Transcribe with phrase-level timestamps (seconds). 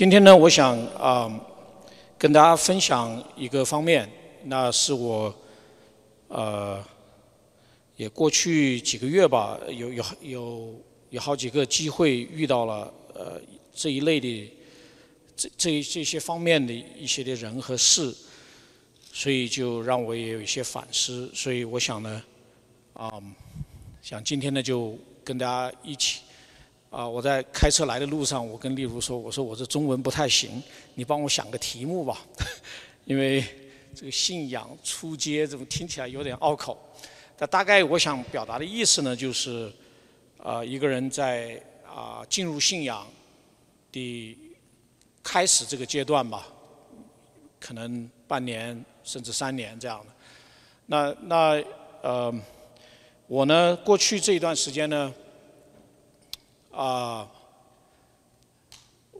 [0.00, 1.30] 今天呢，我想啊，
[2.16, 4.10] 跟大家分享一个方面，
[4.44, 5.34] 那是我
[6.28, 6.82] 呃，
[7.96, 10.74] 也过去几个月吧，有有有
[11.10, 13.38] 有好几个机会遇到了呃
[13.74, 14.50] 这一类的
[15.36, 18.10] 这这这些方面的一些的人和事，
[19.12, 22.22] 所以就让我也有一些反思，所以我想呢，
[22.94, 23.12] 啊，
[24.00, 26.20] 想今天呢就跟大家一起。
[26.90, 30.60] 啊，我在开车来的路上，我跟丽如说：“我说我这中文不太行，
[30.94, 32.18] 你帮我想个题目吧，
[33.06, 33.44] 因为
[33.94, 36.76] 这个信仰出街怎么听起来有点拗口。
[37.36, 39.72] 但大概我想表达的意思呢，就是
[40.36, 43.06] 啊，一个人在啊进入信仰
[43.92, 44.36] 的
[45.22, 46.48] 开始这个阶段吧，
[47.60, 50.06] 可能半年甚至三年这样的。
[50.86, 51.64] 那那
[52.02, 52.34] 呃，
[53.28, 55.14] 我呢过去这一段时间呢。”
[56.70, 57.28] 啊，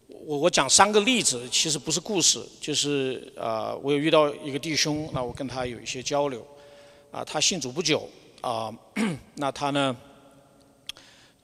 [0.07, 6.47] 我我讲三个例子，其实不是故事，就是啊，我有遇到一个弟兄，那我跟他有一些交流，
[7.11, 8.09] 啊，他信主不久，
[8.41, 8.73] 啊，
[9.35, 9.97] 那他呢，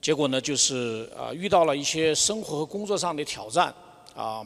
[0.01, 3.73] 结果呢就是啊遇到了一些生活和工作上的挑战，
[4.15, 4.45] 啊，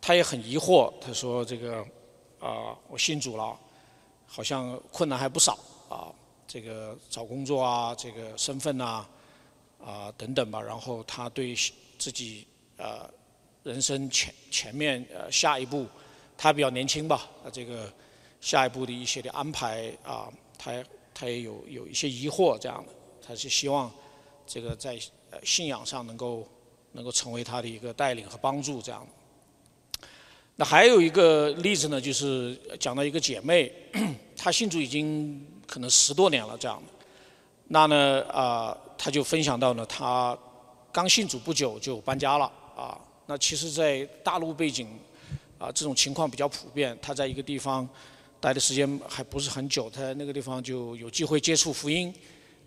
[0.00, 1.84] 他也很疑惑，他说这个
[2.40, 3.54] 啊我信主了，
[4.26, 5.58] 好像困难还不少，
[5.90, 6.08] 啊，
[6.46, 8.84] 这个找工作啊，这个身份呐。
[8.84, 9.08] 啊，
[9.84, 10.60] 啊等等吧。
[10.60, 11.54] 然后他对
[11.98, 13.08] 自己呃
[13.64, 15.86] 人生前前面呃下一步，
[16.36, 17.92] 他比较年轻吧，这个
[18.40, 22.92] 下一步的一些的安排啊，他他也有有一些疑惑这样的。
[23.20, 23.92] 他是希望
[24.46, 24.98] 这个在
[25.42, 26.46] 信仰上能够
[26.92, 30.08] 能够成为他的一个带领和帮助这样的。
[30.56, 33.72] 那还有一个例子呢，就是讲到一个姐妹，
[34.36, 37.06] 她信主已经可能十多年了这样的。
[37.66, 38.76] 那呢啊。
[38.98, 40.36] 他就分享到呢，他
[40.92, 42.98] 刚信主不久就搬家了啊。
[43.30, 44.88] 那其实，在大陆背景
[45.58, 46.96] 啊，这种情况比较普遍。
[47.00, 47.86] 他在一个地方
[48.40, 52.10] 待的时间还不是很久，他在那个地方就有机会接触福音，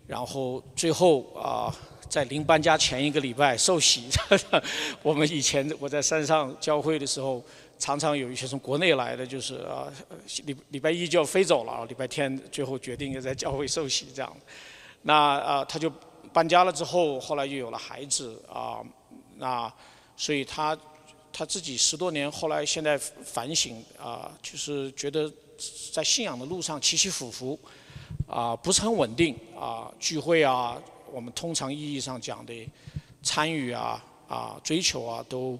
[0.06, 1.74] 然后最后啊，
[2.08, 4.04] 在临搬家前一个礼拜受洗。
[5.02, 7.42] 我们以前我在山上教会的时候，
[7.76, 9.92] 常常有一些从国内来的，就是啊，
[10.44, 14.32] 礼礼拜一就要飞走了，礼拜天最后决定要在教会受洗这样。
[15.02, 15.92] 那啊，他就。
[16.32, 18.80] 搬家了之后，后来又有了孩子啊，
[19.36, 19.72] 那
[20.16, 20.76] 所以他
[21.32, 25.30] 他自己十多年，后来现在反省啊，就是觉得
[25.92, 27.58] 在信仰的路上起起伏伏
[28.26, 30.80] 啊，不是很稳定啊，聚会啊，
[31.12, 32.52] 我们通常意义上讲的
[33.22, 35.58] 参与啊啊追求啊，都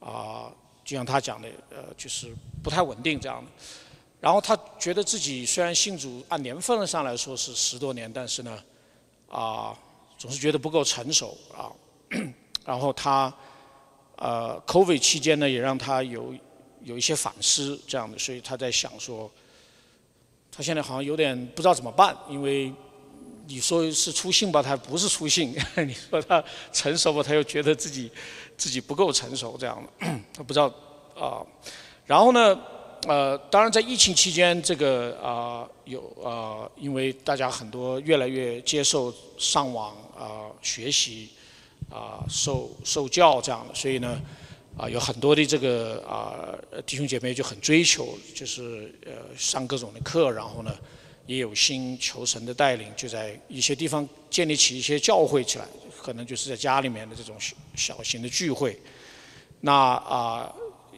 [0.00, 0.50] 啊
[0.84, 3.50] 就像他讲的呃，就是不太稳定这样的。
[4.20, 8.62] 然后他觉得自己虽然信主按年份上来说是十多年，但是呢
[9.28, 9.78] 啊。
[10.18, 11.70] 总是觉得不够成熟啊，
[12.66, 13.32] 然后他
[14.16, 16.34] 呃，COVID 期间呢，也让他有
[16.82, 19.30] 有一些反思这样的，所以他在想说，
[20.50, 22.72] 他现在好像有点不知道怎么办，因为
[23.46, 25.54] 你说是出信吧，他不是出信；
[25.86, 26.42] 你说他
[26.72, 28.10] 成熟吧，他又觉得自己
[28.56, 30.66] 自己不够成熟这样的， 他不知道
[31.14, 31.46] 啊。
[32.04, 32.58] 然后呢？
[33.06, 41.28] 呃，当然，在疫情期间，这个啊有啊，因为大家很多越来越接受上网啊学习
[41.90, 44.20] 啊受受教这样的，所以呢
[44.76, 46.34] 啊有很多的这个啊
[46.84, 50.74] 弟兄姐妹就很追求，就是呃上各种的课，然后呢
[51.26, 55.64] 也有心求神的带领，就在一些地方建立起一些教会起来，
[56.02, 57.36] 可能就是在家里面的这种
[57.76, 58.78] 小型的聚会。
[59.60, 60.52] 那啊。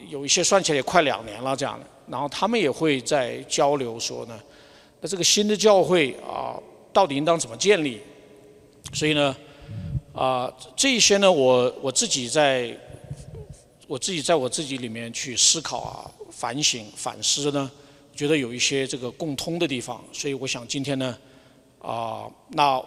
[0.09, 4.41] 有一些算起来也快两年了这样的，然后他们也会在交流说呢，
[4.98, 6.56] 那这个新的教会啊，
[6.91, 8.00] 到底应当怎么建立？
[8.92, 9.36] 所以呢，
[10.12, 12.76] 啊，这一些呢，我我自己在，
[13.86, 17.70] 我自己在我自己里面去思考啊，反省反思呢，
[18.14, 21.18] 觉得有一些这个共通的地方，所以我想今天呢，
[21.80, 22.78] 啊，那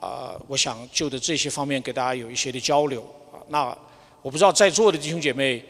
[0.00, 3.02] 啊，我想就着这些方面给大家有一些的交流
[3.32, 3.76] 啊，那
[4.22, 5.64] 我不知道在座的弟兄姐妹。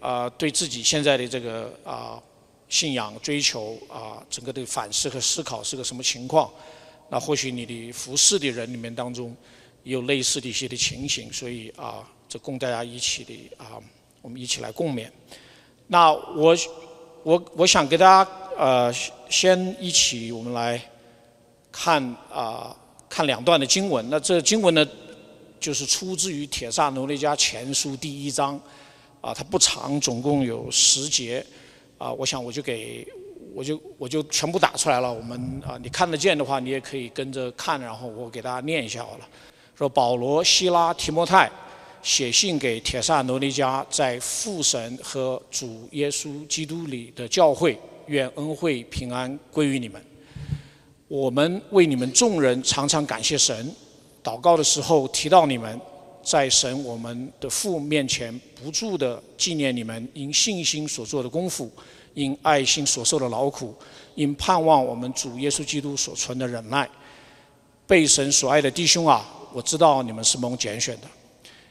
[0.00, 2.22] 啊，对自己现在的这个啊
[2.68, 6.52] 信仰追求啊，整个的反思和思考是个什么情况？
[7.08, 9.36] 那或许你的服侍的人里面当中
[9.82, 13.80] 有类似的一些的情形，所以啊，这供大家一起的啊，
[14.22, 15.08] 我们一起来共勉。
[15.86, 16.56] 那我
[17.22, 18.92] 我我想给大家呃，
[19.28, 20.80] 先一起我们来
[21.70, 22.02] 看
[22.32, 22.76] 啊，
[23.08, 24.08] 看两段的经文。
[24.10, 24.86] 那这经文呢，
[25.60, 28.60] 就是出自于《铁萨罗尼迦前书》第一章。
[29.20, 31.42] 啊，它不长，总共有十节，
[31.96, 33.08] 啊，我想我就给，
[33.54, 35.12] 我就我就全部打出来了。
[35.12, 39.28] 我们啊，你看得见的话，你也可以跟着看，然后我给大家念一下好了。
[39.76, 41.50] 说保罗、希拉、提摩太
[42.02, 50.00] 写信给铁萨罗尼迦在父神和主耶稣基督里的教会，愿恩惠平安归于你们。
[51.08, 53.74] 我们为你们众人常常感谢神，
[54.22, 55.80] 祷告的时候提到你们，
[56.22, 61.70] 在神我们的父面前不住的纪念你们因信心所做的功夫，
[62.14, 63.74] 因爱心所受的劳苦，
[64.14, 66.88] 因盼望我们主耶稣基督所存的忍耐。
[67.86, 71.08] 被神所爱的弟兄啊，我知道你们是蒙拣选的。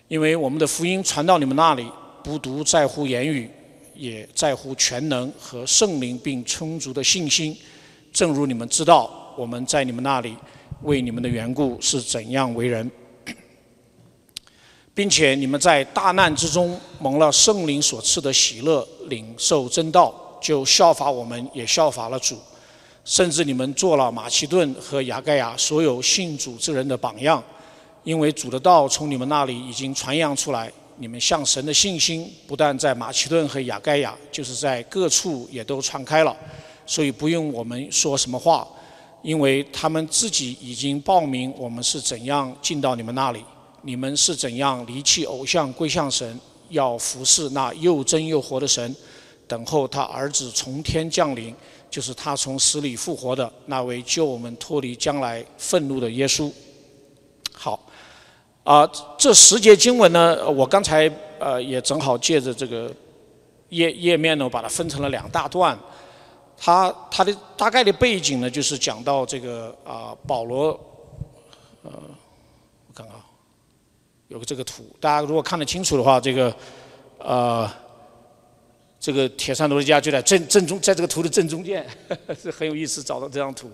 [0.07, 1.89] 因为我们的福音传到你们那里，
[2.23, 3.49] 不独在乎言语，
[3.95, 7.57] 也在乎全能和圣灵并充足的信心。
[8.11, 10.35] 正如你们知道，我们在你们那里
[10.83, 12.91] 为你们的缘故是怎样为人，
[14.93, 20.13] 并且你们在大难之中蒙了圣灵所赐的喜乐，领受真道，
[20.43, 22.37] 就效法我们，也效法了主。
[23.05, 27.41] 甚至你们做了马其顿和雅盖亚所有信主之人的榜样。
[28.03, 36.35] 因为主的道从你们那里已经传扬出来，你们向神的信心不但在马其顿和亚该亚，就是在各处也都传开了，
[36.85, 38.67] 所以不用我们说什么话，
[39.21, 43.41] 因为他们自己已经报名我们是怎样进到你们那里，
[43.83, 46.37] 你们是怎样离弃偶像归向神，
[46.69, 48.93] 要服侍那又真又活的神，
[49.47, 51.55] 等候他儿子从天降临，
[51.89, 56.51] 就是他从死里复活的那位救我们脱离将来愤怒的耶稣。
[57.53, 57.79] 好。
[58.63, 62.89] 啊，这十节经文呢，我刚才呃也正好借着这个
[63.67, 65.77] 页页面呢，把它分成了两大段。
[66.57, 70.67] 它它的大概的背景呢，就是讲到这个啊保罗，
[71.83, 71.91] 呃，
[72.87, 73.17] 我看看，
[74.29, 76.55] 有个这个图，大家如果看得清楚的话，这个
[77.17, 77.69] 呃
[79.03, 81.85] 这个铁山罗尼迦就在正正中，在这个图的正中间，
[82.41, 83.69] 是很有意思找到这张图。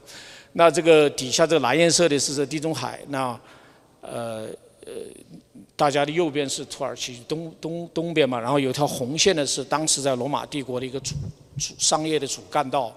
[0.53, 3.39] 那这个底下这个蓝颜色的是这地中海，那
[4.01, 4.49] 呃。
[4.85, 4.93] 呃，
[5.75, 11.13] 大家的右边是土耳其东东东边嘛，然后有条红线的是当时在罗马帝国的一个主
[11.59, 12.91] 主商业的主干道，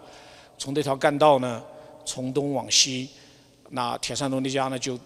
[0.56, 1.62] 从这条干道呢，
[2.06, 3.10] 从东往西，
[3.70, 4.98] 那铁山罗尼迦呢就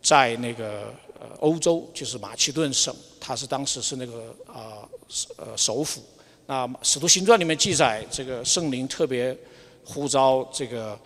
[0.00, 0.84] 在那个
[1.20, 4.88] 呃欧洲，就是马其顿省，它是当时是那个啊
[5.36, 6.02] 呃首府。
[6.46, 9.36] 那使徒行传里面记载，这个圣灵特别
[9.84, 10.98] 呼召这个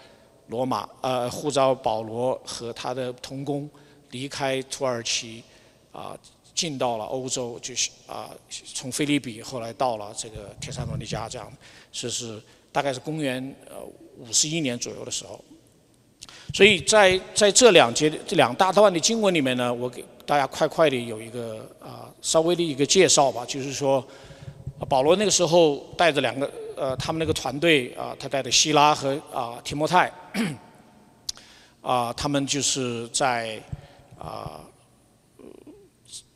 [0.48, 3.68] 罗马呃呼召保罗和他的同工。
[4.12, 5.42] 离开土耳其，
[5.90, 6.16] 啊，
[6.54, 11.52] 进到了欧洲，就是啊，从菲利比后来到了这个铁山罗尼加，这样，
[11.90, 12.40] 这是
[12.70, 13.74] 大概是公元呃
[14.16, 15.44] 五十一年左右的时候。
[16.54, 24.02] 所以在在这两节这两大段的经文里面呢，我给大家快快的有一个啊稍微的一个介绍吧，就是说，
[24.88, 30.12] 保罗那个时候带着两个呃他们那个团队啊，他带着希拉和啊提摩太，
[31.80, 33.60] 啊他们就是在。
[34.18, 34.64] 啊，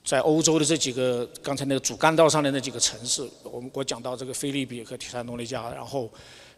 [0.04, 6.08] 在欧洲的这几个刚才那个主干道上的那几个城市，我们我讲到这个菲利比和提萨罗尼加，然后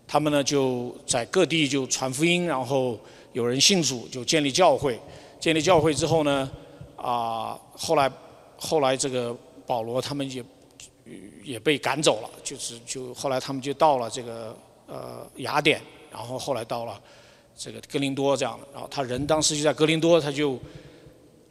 [0.05, 2.99] 他们呢就在各地就传福音，然后
[3.33, 5.01] 有人信主，就建立教会。
[5.39, 6.51] 建立教会之后呢，
[6.97, 8.11] 啊，后来
[8.57, 9.35] 后来这个
[9.65, 10.45] 保罗他们也
[11.43, 14.57] 也被赶走了，就是就后来他们就到了这个
[14.87, 17.01] 呃雅典，然后后来到了
[17.57, 20.59] 这个格林多这样的，然后他人当时就在格林多，他就。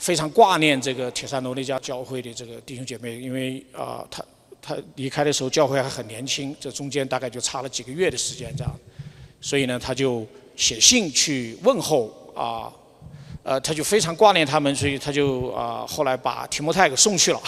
[0.01, 4.25] 非常挂念这个铁山罗那家教会的这个弟兄姐妹，因为啊，他
[4.59, 8.75] 他离开的时候教会还很年轻，这中间大概就差了几个月的时间这样，
[9.39, 10.25] 所以呢，他就
[10.55, 12.73] 写信去问候啊，
[13.43, 17.39] 呃，他就非常挂念他们，所以他就啊，后来把提摩太给送去了，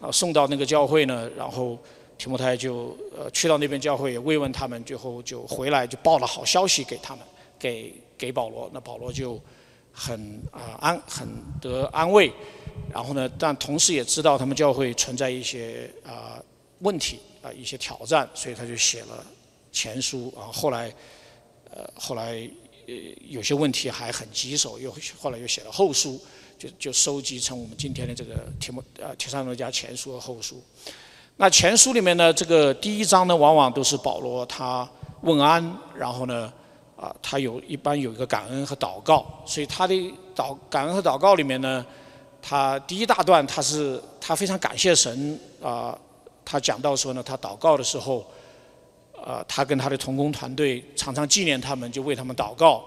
[0.00, 1.78] 啊，送到那个教会呢，然后
[2.16, 7.24] 提摩太就呃去到那边教会也慰问他们，最后就回来就报了好消息给他们，
[7.58, 9.40] 给给保罗，那保罗就。
[9.92, 11.28] 很啊安很
[11.60, 12.32] 得安慰，
[12.94, 16.40] 然后呢，但同时也知道他们教会存在一些啊
[16.78, 19.26] 问题啊一些挑战，所以他就写了
[19.72, 20.46] 前书啊。
[20.52, 20.94] 后来
[21.74, 22.48] 呃后来
[22.86, 22.94] 呃
[23.28, 26.18] 有些问题还很棘手，又后来又写了后书，
[26.60, 30.62] 就就收集成我们今天的这个题目呃提上诺加前书和后书。
[31.38, 34.86] 那前书里面呢，这个第一章呢，往往都是保罗他
[35.22, 36.52] 问安，然后呢。
[37.00, 39.94] 啊，他有一般有一个感恩和祷告，所以他的
[40.36, 41.82] 祷感恩和祷告里面呢，
[42.42, 45.98] 他第一大段他是他非常感谢神啊，
[46.44, 48.22] 他讲到说呢，他祷告的时候，
[49.24, 52.84] 呃，他跟他的同工团队常常纪念他们，就为他们祷告，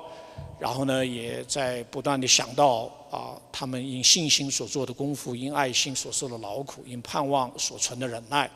[0.59, 8.49] 然后呢，也在不断的想到啊，他们因信心所做的功夫，因爱心所受的劳苦，因盼望所存的忍耐，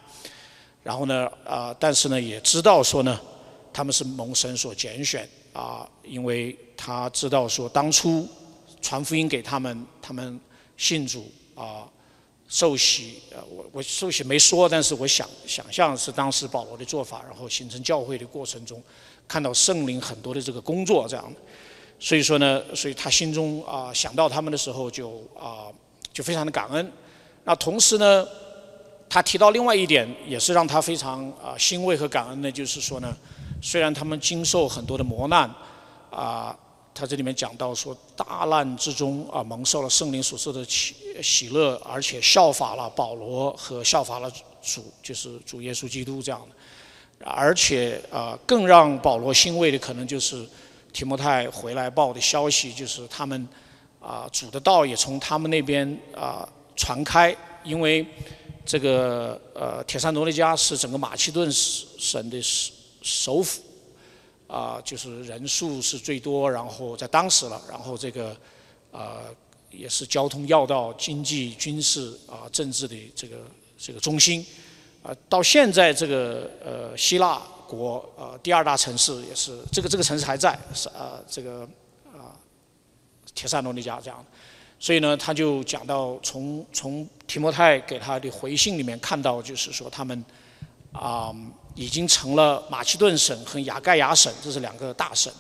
[0.83, 3.19] 然后呢，啊，但是呢，也知道说呢，
[3.71, 5.29] 他们是蒙神所拣选。
[5.53, 8.27] 啊，因为他知道说当初
[8.79, 10.39] 传福音给他们，他们
[10.77, 11.89] 信主啊，
[12.47, 18.79] 受洗，呃，我我受洗没说，但是我想想象是当时保罗的做法，然后形成教会的过程中，
[19.27, 21.39] 看到圣灵很多的这个工作这样的，
[21.99, 25.67] 所以说呢，所以他心中啊想到他们的时候就啊
[26.13, 26.91] 就非常的感恩。
[27.43, 28.27] 那同时呢，
[29.09, 33.15] 他提到另外一点，也是让他非常啊欣慰和感恩的，就是说呢，
[33.61, 35.49] 虽然他们经受很多的磨难，
[36.11, 36.57] 啊。
[36.99, 44.27] 他这里面讲到说，大难之中啊，蒙受了圣灵所赐的喜喜乐，而且效法了保罗和效法了
[44.63, 47.23] 主，就是主耶稣基督这样的。
[47.23, 50.43] 而且啊，更让保罗欣慰的，可能就是
[50.97, 53.47] 提摩太回来报的消息，就是他们
[53.99, 58.03] 啊，主的道也从他们那边啊传开，因为
[58.65, 62.73] 这个呃，铁山罗尼加是整个马其顿省的首
[63.03, 63.61] 首府。
[64.47, 68.35] 啊，就是人数是最多，然后在当时了，然后这个，
[68.91, 69.19] 啊，
[69.69, 73.35] 也是交通要道、经济、军事啊、政治的这个
[73.77, 74.43] 这个中心，
[75.03, 81.67] 啊，到现在这个呃希腊国呃第二大城市也是这个这个城市还在是啊这个
[82.05, 82.31] 啊
[83.36, 84.25] 铁萨罗尼加这样，
[84.79, 90.25] 所以呢他就讲到从从提摩太给他的回信里面看到就是说他们
[90.91, 91.36] 啊。
[91.79, 95.31] 已经成了马其顿省和雅盖亚省，这是两个大省。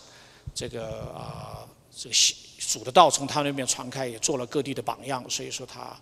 [0.53, 2.15] 这个啊，这个
[2.59, 5.27] 主的道从他那边传开，也做了各地的榜样。
[5.27, 5.99] 所以说他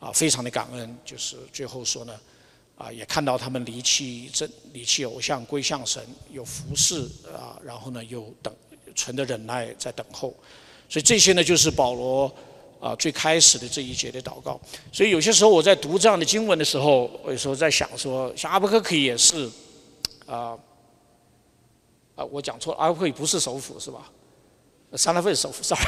[0.00, 0.98] 啊，非常的感恩。
[1.04, 2.18] 就是最后说呢，
[2.76, 7.02] 啊，也看到他们离弃真离弃偶像，归向神，有服侍
[7.34, 8.54] 啊，然后呢，又等
[8.94, 10.34] 存着忍耐在等候。
[10.88, 12.32] 所以这些呢，就是保罗
[12.78, 14.60] 啊最开始的这一节的祷告。
[14.92, 19.50] 所以有些时候我在读这样的经文的时候，我有时候在想说，像阿伯克克也是。
[20.26, 20.58] 啊，
[22.16, 24.10] 啊，我讲错了，阿布不是首府是吧？
[24.92, 25.84] 桑拉费首府，sorry，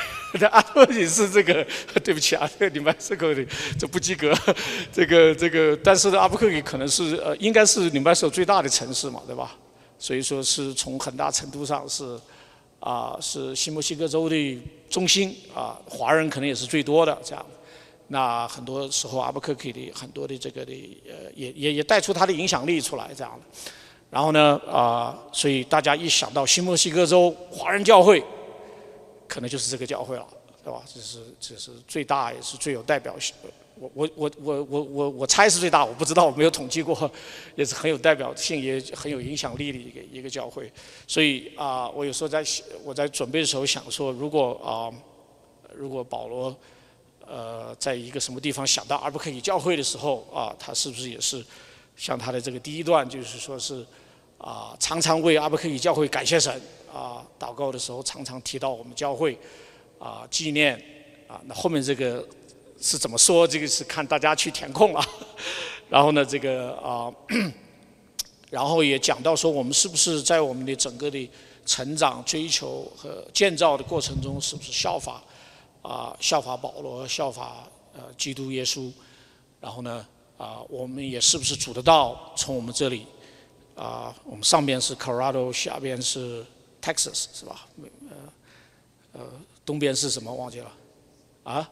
[0.51, 1.67] 阿布也是这个，
[2.05, 3.35] 对不起啊，你们这个
[3.79, 4.35] 这不及格，
[4.93, 9.57] 这个这个，但是呢，阿布克里可能是呃，应该是你们所最大的城市嘛，对吧？
[9.99, 12.19] 所以说是从很大程度上是
[12.81, 17.47] 啊，是新墨西哥州的中心啊，华人可能也是最多的这样。
[18.09, 20.73] 那很多时候阿布克里的很多的这个的
[21.07, 23.71] 呃，也也也带出他的影响力出来这样的。
[24.11, 28.23] 然后呢，啊，所以大家一想到新墨西哥州华人教会，
[29.29, 30.27] 可能就是这个教会了，
[30.65, 30.83] 对吧？
[30.93, 33.35] 这是这是最大也是最有代表性。
[33.81, 37.09] 我我我我我我我猜是最大，我不知道，我没有统计过，
[37.55, 40.73] 也是很有代表性，也很有影响力的一个一个教会。
[41.07, 42.45] 所以啊，我有时候在
[42.83, 44.91] 我在准备的时候想说，如果啊，
[45.75, 46.57] 如果保罗
[47.25, 51.45] 呃在一个什么地方想到阿布克以教会的时候啊，他是不是也是？
[51.97, 53.85] 像他的这个第一段就是说是
[54.39, 56.61] 啊，常常为阿伯克里教会感谢神
[56.99, 59.39] 啊，祷告的时候常常提到我们教会
[60.01, 60.75] 啊，纪念
[61.29, 61.41] 啊。
[61.45, 62.27] 那后面这个
[62.81, 63.47] 是怎么说？
[63.47, 65.01] 这个是看大家去填空了。
[65.89, 67.13] 然后呢，这个啊，
[68.51, 71.31] 然后也讲到说，我们是不是在我们的整个的
[71.65, 75.23] 成长、追求和建造的过程中，是不是效法
[75.83, 78.91] 啊，效法保罗，效法呃基督耶稣？
[79.61, 80.05] 然后呢？
[80.37, 83.05] 啊，我们也是不是主的道从我们这里？
[83.75, 86.47] 啊，我们上边是 Colorado，下边是
[86.83, 87.67] Texas，是吧？
[88.11, 89.21] 呃，呃，
[89.65, 90.33] 东边是什么？
[90.33, 90.73] 忘记了？
[91.45, 91.69] 啊？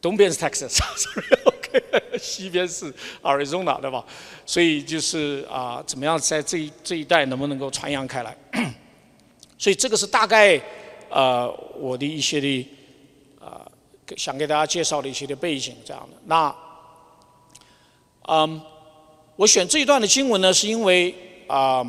[0.00, 1.82] 东边是 Texas，OK，
[2.20, 2.92] 西边是
[3.22, 4.04] Arizona，对吧？
[4.44, 8.36] 所以就是啊，怎么样在这一这一带能不能够传扬开来？
[9.58, 10.60] 所以这个是大概
[11.08, 12.68] 呃我的一些的
[13.40, 13.66] 啊，
[14.16, 16.16] 想给大家介绍的一些的背景这样的。
[16.26, 16.54] 那
[18.26, 18.60] 嗯，
[19.36, 21.14] 我选这一段的经文呢，是因为
[21.46, 21.82] 啊，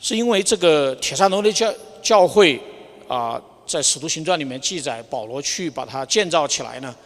[0.00, 2.58] 是因为这个铁山罗的教教会
[3.06, 6.96] 啊，在使徒行传里面记载，保罗去把它建造起来呢，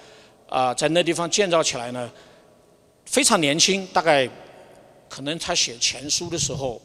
[0.48, 2.10] 啊，在那地方建造起来呢，
[3.04, 4.28] 非常年轻，大概
[5.08, 6.80] 可能他写前书的时候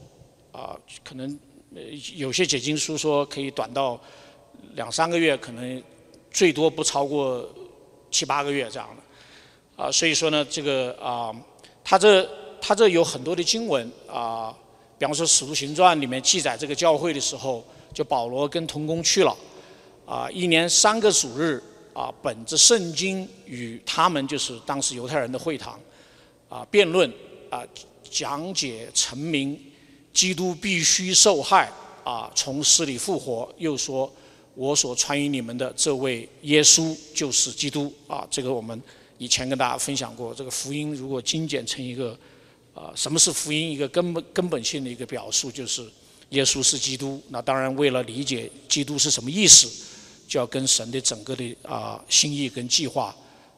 [0.52, 1.40] 啊，可能
[2.16, 4.00] 有些解经书说可以短到
[4.74, 5.82] 两三个月，可能
[6.32, 7.48] 最多不超过
[8.10, 9.84] 七八个月这样的。
[9.84, 11.32] 啊，所以说呢，这个啊，
[11.84, 12.28] 他这
[12.60, 14.54] 他这有很多的经文啊，
[15.00, 19.36] 比方说《使徒行传》里面记载这个教会的时候，就保罗跟同工去了，
[20.06, 21.64] 啊，一年三个主日
[21.94, 25.80] 啊，本着圣经与他们就是当时犹太人的会堂
[26.50, 27.10] 啊辩论
[27.50, 27.64] 啊，
[28.04, 29.58] 讲解成明
[30.12, 31.72] 基督必须受害
[32.04, 34.12] 啊，从死里复活，又说
[34.54, 38.80] 我所传于你们的这位耶稣就是基督啊，这个我们。
[39.22, 42.18] 以前跟大家分享过，这个福音如果精简成一个，
[42.80, 43.72] 啊，什么是福音？
[43.72, 45.86] 一个根本根本性的一个表述就是
[46.30, 47.22] 耶稣是基督。
[47.28, 49.70] 那当然，为了理解基督是什么意思，
[50.30, 53.14] 就要跟神的整个的啊心意跟计划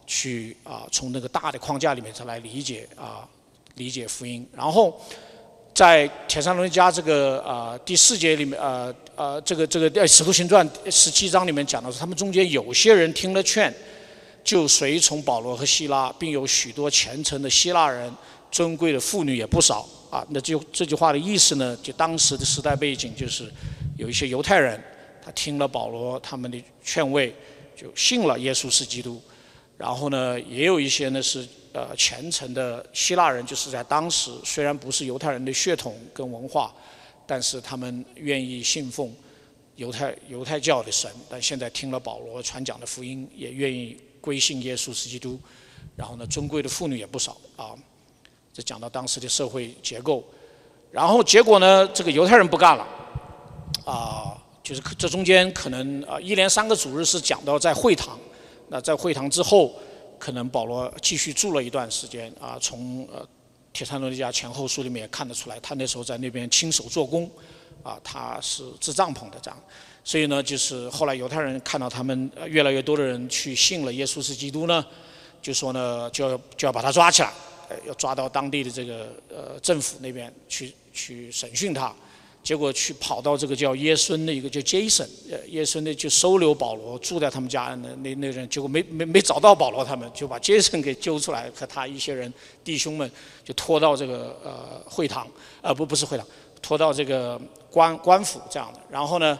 [0.08, 3.30] 去啊从那个大的框架里面再来理解啊
[3.76, 4.44] 理解福音。
[4.56, 5.00] 然后
[5.72, 13.72] 在铁山罗尼迦这个啊第四节里面啊啊这个这个《使徒行传》十七章里面讲的是，他们中间有些人听了劝，
[14.44, 18.12] 就随从保罗和希拉，并有许多虔诚的希腊人，
[18.52, 20.26] 尊贵的妇女也不少啊。
[20.30, 23.52] 那就这句话的意思呢，就当时的时代背景就是
[23.98, 24.80] 有一些犹太人。
[25.24, 27.32] 他听了保罗他们的劝慰，
[27.76, 29.22] 就信了耶稣是基督。
[29.78, 36.74] 然后呢，也有一些呢是呃虔诚的希腊人，就是在当时虽然不是犹太人的血统跟文化，
[37.28, 39.14] 但是他们愿意信奉
[39.76, 41.08] 犹太犹太教的神。
[41.30, 45.40] 但现在听了保罗传讲的福音，也愿意归信耶稣是基督。
[45.96, 47.76] 然后呢，尊贵的妇女也不少啊。
[48.54, 50.24] 这讲到当时的社会结构。
[50.92, 52.88] 然后结果呢，这个犹太人不干了
[53.86, 54.38] 啊。
[54.64, 58.18] 就是这中间可能啊，一连三个主日是讲到在会堂，
[58.68, 59.74] 那在会堂之后，
[60.20, 62.58] 可能保罗继续住了一段时间啊。
[62.62, 63.28] 从呃
[63.74, 67.30] 铁山罗尼家前后书里面也看得出来，他那时候在那边亲手做工，
[67.82, 69.60] 啊，他是支帐篷的这样。
[70.04, 74.86] 所以呢，就是后来犹太人看到他们越来越多的人去信了耶稣是基督呢，
[75.42, 77.34] 就说呢就要就要把他抓起来，
[77.88, 81.94] 要抓到当地的这个呃政府那边去去审讯他。
[82.44, 93.08] 结果去跑到这个叫耶孙的一个叫杰森，呃，耶孙的就收留保罗住在他们家那那那人，结果没没没找到保罗他们，就把杰森给揪出来和他一些人弟兄们
[93.46, 95.28] 就拖到这个呃会堂，
[95.62, 96.26] 呃不不是会堂，
[96.64, 98.80] 拖到这个官官府这样的。
[98.90, 99.40] 然后呢，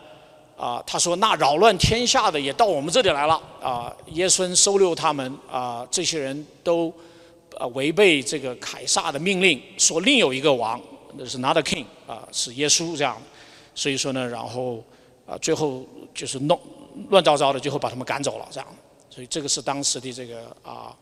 [0.56, 6.94] 啊他说那扰乱天下的也到我们这里来了，啊耶孙收留他们，啊这些人都
[7.62, 10.82] 啊违背这个凯撒的命令，说另有一个王。
[11.18, 13.22] 那是 not a king 啊，是耶稣这样，
[13.76, 14.82] 所以说呢，然后
[15.26, 16.58] 啊，最后就是弄
[17.10, 18.68] 乱糟糟的，最后把他们赶走了这样，
[19.10, 20.96] 所以这个是当时的这个啊，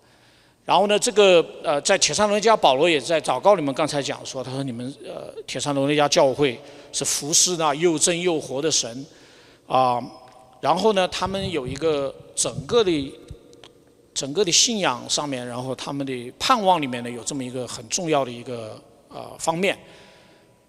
[0.66, 6.60] 然后呢，这个呃，在铁山罗尼迦保罗也在祷告里面刚才讲说，他说你们呃铁山罗尼迦教会
[6.92, 9.06] 是服侍那又真又活的神
[9.68, 10.02] 啊，
[10.60, 13.14] 然后呢，他们有一个整个的
[14.20, 18.78] 整个的信仰上面，然后他们的盼望里面呢，有这么一个很重要的一个
[19.08, 19.80] 呃方面。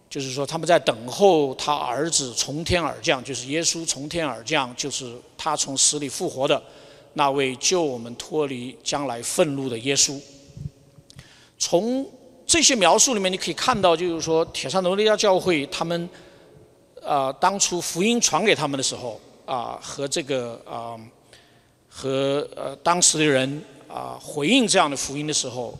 [0.09, 6.63] 就是说，他们在等候他儿子从天而降，就是耶稣从天而降，就是他从死里复活的
[7.15, 10.17] 那位救我们脱离将来愤怒的耶稣。
[11.59, 12.09] 从
[12.47, 16.09] 这些描述里面，你可以看到，就是说，铁山罗尼亚教会他们
[17.05, 20.95] 啊，当初福音传给他们的时候啊，和这个啊，
[21.91, 25.79] 和呃当时的人啊回应这样的福音的时候，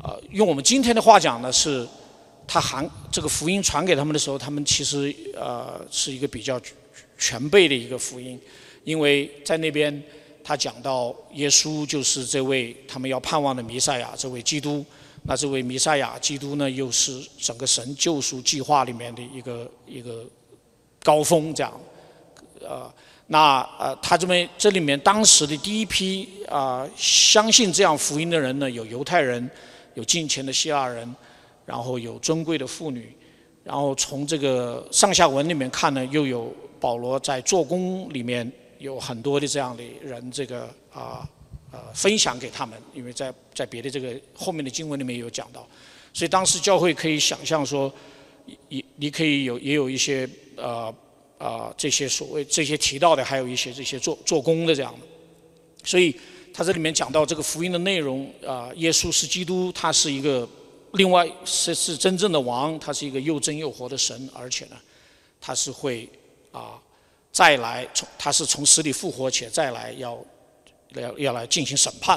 [0.00, 1.86] 啊，用我们今天的话讲呢是。
[2.46, 6.60] 他含这个福音传给他们的时候，他们其实呃是一个比较
[7.16, 8.38] 全备的一个福音，
[8.84, 10.02] 因为在那边
[10.44, 14.84] 他讲到耶稣就是这位他们要盼望的弥赛亚，这位基督。
[15.22, 20.22] 那这位弥赛亚基督呢，又是整个神救赎计划里面的一个一个
[21.02, 21.72] 高峰，这样。
[22.60, 22.92] 呃，
[23.26, 29.50] 那呃他这边这里面当时的第一批啊相信这样福音的人呢，有犹太人，
[29.94, 31.14] 有近前的希腊人。
[31.66, 33.10] 然后有尊贵的妇女，
[33.62, 41.26] 然后从这个上下文里面看呢，又有保罗在做工里面有很多的这样的人，这个啊
[41.72, 45.66] 呃分享给他们，因为在在别的这个后面的经文里面有讲到，
[46.12, 47.90] 所以当时教会可以想象说，
[48.68, 50.94] 也你可以有也有一些呃
[51.38, 55.06] 啊这些所谓这些提到的，还有一些这些做做工的这样的，
[55.84, 56.14] 所以
[56.52, 60.48] 他这里面讲到这个福音的内容啊，耶稣是基督，他是一个。
[60.96, 64.76] 另外是是真正的王，他是一个又真又活的神，而且呢，
[65.40, 66.08] 他是会
[66.52, 66.80] 啊
[67.32, 70.16] 再来从他是从死里复活且再来要
[70.90, 72.16] 要要来进行审判，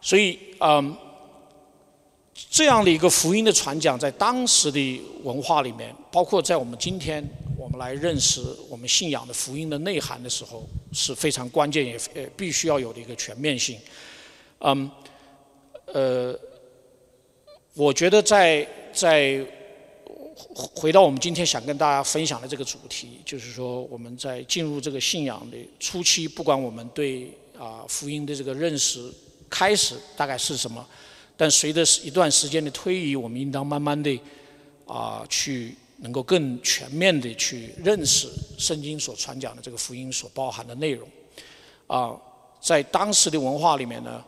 [0.00, 0.96] 所以嗯
[2.48, 7.22] 这样的一个福音的传讲，在当时的文化里面，包括在我们今天
[7.58, 13.78] 我们来认识我们信仰的福音的内涵的时候，是非常关键也呃必须要有的一个全面性，
[14.60, 14.90] 嗯
[15.86, 16.38] 呃。
[17.74, 19.46] 我觉得在在
[20.54, 29.08] 回到我们今天想跟大家分享的这个主题，就是说我们在进入这个信仰的初期，不管我们对啊福音的这个认识
[29.48, 30.84] 开始大概是什么，
[31.40, 34.20] 但随着一段时间的推移，我们应当慢慢的
[34.84, 41.08] 啊去能够更全面的去认识圣经所传讲的这个福音所包含的内容。
[41.86, 42.14] 啊，
[42.60, 44.22] 在当时的文化里面呢。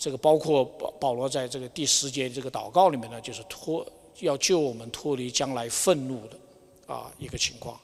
[0.00, 3.84] 这个包括保保罗在这个第十节这个祷告里面呢，就是脱
[4.20, 6.38] 要救我们脱离将来愤怒的
[6.94, 7.76] 啊一个情况。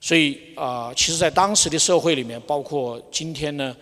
[0.00, 3.76] 所以啊，其实，在当时的社会里面，包括今天呢，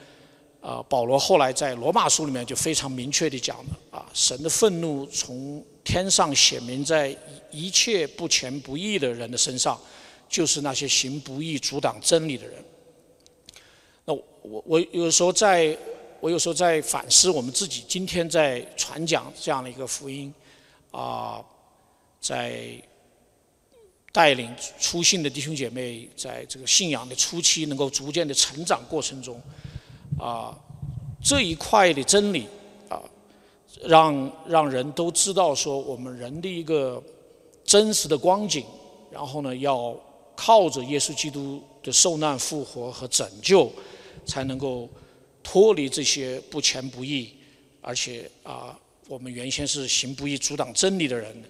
[0.60, 7.16] 啊，保罗后来在罗马书里面就非常明确地讲了啊，神的愤怒从天上显明在
[7.50, 9.80] 一切不前不义的人的身上，
[10.28, 12.64] 就是那些行不义、阻挡真理的人。
[14.04, 15.76] 那我我有时候在，
[16.18, 20.34] 我有时候在反思我们自己今天在传讲这样的一个福音，
[20.90, 21.40] 啊，
[22.20, 22.82] 在
[24.10, 29.40] 带领初信的弟兄姐妹在这个信仰的初期能够逐渐的成长过程中。
[30.18, 30.56] 啊，
[31.22, 32.46] 这一块的真理
[32.88, 33.00] 啊，
[33.84, 37.02] 让让人都知道说，我们人的一个
[37.64, 38.64] 真实的光景，
[39.10, 39.96] 然后呢，要
[40.34, 43.70] 靠着耶稣基督的受难、复活和拯救，
[44.26, 44.88] 才能够
[45.42, 47.34] 脱离这些不前不义，
[47.80, 48.78] 而且啊，
[49.08, 51.44] 我们原先是行不义、阻挡真理的人，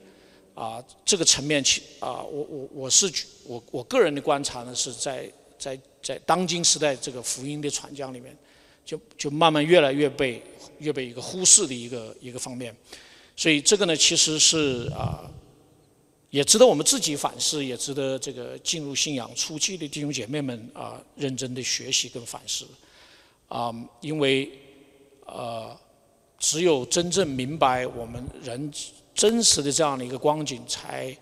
[0.55, 3.11] 啊，这个层面其啊，我我我是
[3.45, 8.37] 我我个人的观察呢，是在在在当今时代这个福音的传讲里面。
[8.89, 10.43] 就就慢慢越来越被
[10.79, 12.75] 越被一个忽视的一个一个方面，
[13.37, 15.31] 所以这个呢，其实是啊，
[16.31, 22.67] 也值得我们自己反思，也值得这个进入信仰初期的弟兄姐妹们啊，认真的学习跟反思
[23.49, 23.71] 啊，
[24.01, 24.51] 因为
[25.27, 25.79] 呃，
[26.39, 28.73] 只有真正明白我们人
[29.15, 31.15] 真实的这样的一个光景，才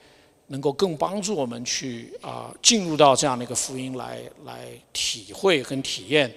[0.47, 6.33] 能够更帮助我们去啊，进入到这样的一个福音来来体会跟体验。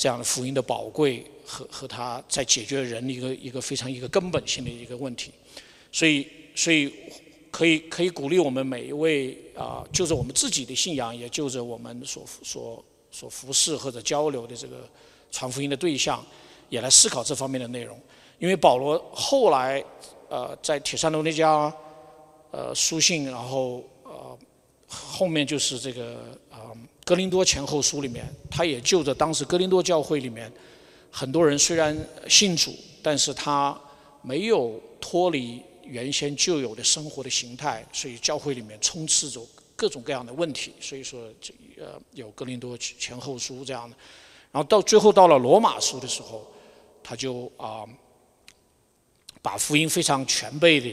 [0.00, 5.30] 这样的福音的宝贵和和他在解决人的一个一个非常一个根本性的一个问题，
[5.92, 6.90] 所以所以
[7.50, 14.88] 可以可以鼓励我们每一位啊，就着我们自己的信仰，也就着我们所所所服侍或者交流的这个
[15.30, 16.24] 传福音的对象，
[16.70, 18.00] 也来思考这方面的内容。
[18.38, 19.84] 因为保罗后来
[20.30, 21.70] 呃在铁山楼那家
[22.52, 24.38] 呃书信，然后呃
[24.88, 26.38] 后面就是这个
[27.10, 27.12] 啊。
[27.12, 30.50] 格林多前后书里面，他也就着当时格林多教会里面
[31.10, 31.96] 很多人虽然
[32.28, 33.76] 信主，但是他
[34.22, 39.44] 没有脱离原先旧有的生活的形态，所以教会里面充斥着
[39.74, 40.72] 各种各样的问题。
[40.80, 43.96] 所以说，这呃有格林多前后书这样的。
[44.52, 46.46] 然后到最后到了罗马书的时候，
[47.02, 47.84] 他就啊
[49.42, 50.88] 把福音非常全备的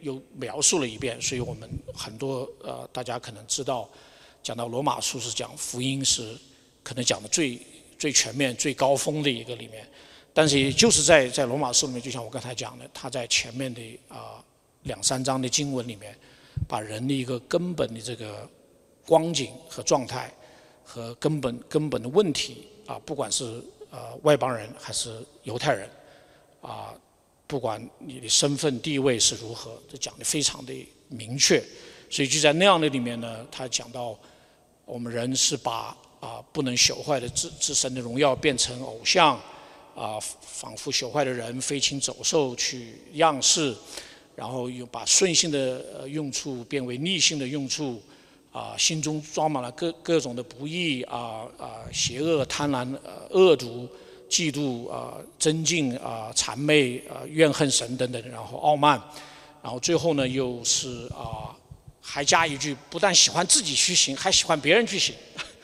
[0.00, 1.20] 又描述了一遍。
[1.20, 3.90] 所以我们很多呃大家可能知道。
[4.46, 6.32] 讲到罗马书是讲福音是
[6.84, 7.60] 可能讲的最
[7.98, 9.84] 最全面、最高峰的一个里面，
[10.32, 14.40] 但是也就是在在罗马书里面，就像我刚才讲的，他在前面的啊
[14.84, 16.16] 两三章的经文里面，
[16.68, 18.48] 把人的一个根本的这个
[19.04, 20.32] 光景和状态
[20.84, 25.90] 和根本根本的问题啊，不管是呃外邦人还是犹太人
[26.60, 26.94] 啊，
[27.48, 30.72] 不管你的身份地位是如何，这讲的非常的
[31.08, 31.60] 明确，
[32.08, 34.16] 所以就在那样的里面呢，他讲到。
[34.86, 39.34] 我们人是把啊不能朽坏的自自身的荣耀变成偶像，
[39.96, 43.74] 啊仿佛朽坏的人飞禽走兽去样式，
[44.36, 48.00] 然后又把顺性的用处变为逆性的用处，
[48.52, 53.88] 啊心中装满了各各种的不义啊啊邪恶贪婪呃恶毒
[54.30, 59.02] 嫉妒啊尊敬啊谄媚啊怨恨神等等，然后傲慢，
[59.64, 61.50] 然后最后呢又是啊。
[62.08, 65.12] 还加一句，不但喜欢自己去行，还喜欢别人去行，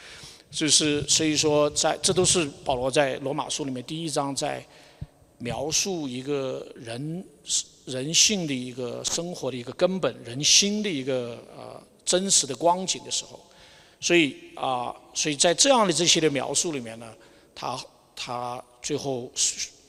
[0.50, 4.66] 就是所以说，在这都是保罗在罗马书里面第一章在
[5.38, 7.24] 描述一个人
[7.86, 13.38] 人性的一个生活的一个根本，人心的一个呃真实的光景的时候，
[14.00, 17.14] 所以啊，所以在这样的这些的描述里面呢，
[17.54, 17.80] 他
[18.16, 19.30] 他最后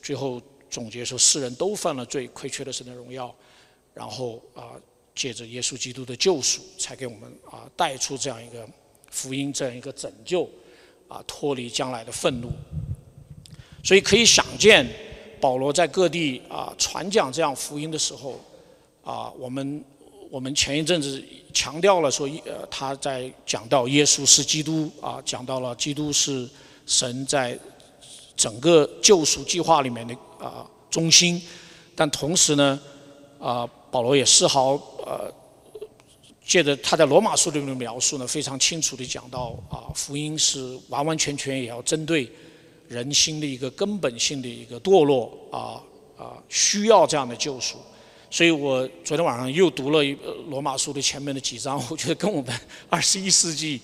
[0.04, 0.40] 最后
[0.70, 3.36] 总结说，世人都犯了罪，亏缺了神的荣耀，
[3.96, 4.80] 然后啊。
[5.16, 8.68] 借着耶稣基督的救赎，才给我们啊带出这样一个
[9.12, 10.50] 福音，这样一个拯救，
[11.08, 12.52] 啊脱离将来的愤怒。
[13.84, 14.88] 所以可以想见，
[15.40, 18.40] 保罗在各地啊传讲这样福音的时候，
[19.04, 19.84] 啊我们
[20.32, 21.24] 我们前一阵子
[21.54, 26.50] 强调了说，呃他在讲到耶稣是基督啊，讲到了基督是
[26.88, 27.60] 神在
[28.36, 31.42] 整个救赎计划里面的啊中心，
[31.96, 32.80] 但同时呢，
[33.40, 34.74] 啊保罗也丝毫。
[35.06, 35.32] 呃，
[36.46, 42.30] 借着他在罗马书里面的描述呢，非常清楚地讲到啊，福音是完完全全也要针对
[42.90, 45.80] 人心的一个根本性的一个堕落啊
[46.18, 47.78] 啊，需要这样的救赎。
[48.30, 50.04] 所以我昨天晚上又读了
[50.50, 52.54] 罗马书的前面的几章，我觉得跟我们
[52.90, 53.80] 二十一世纪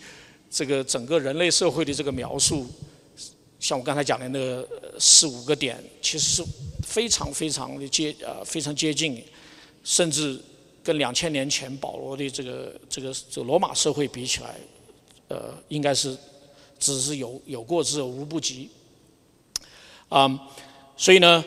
[0.49, 2.65] 这个整个人类社会的这个描述，
[3.59, 4.67] 像我刚才讲的那个
[4.99, 6.43] 四五个点，其实是
[6.81, 9.23] 非常非常的接呃非常接近，
[9.89, 10.39] 甚至。
[10.81, 14.55] 跟两千年前保罗的这个这个这个罗马社会比起来，
[15.27, 16.17] 呃，应该是
[16.79, 18.69] 只是有有过之而无不及。
[20.07, 20.27] 啊，
[20.95, 21.43] 所以呢，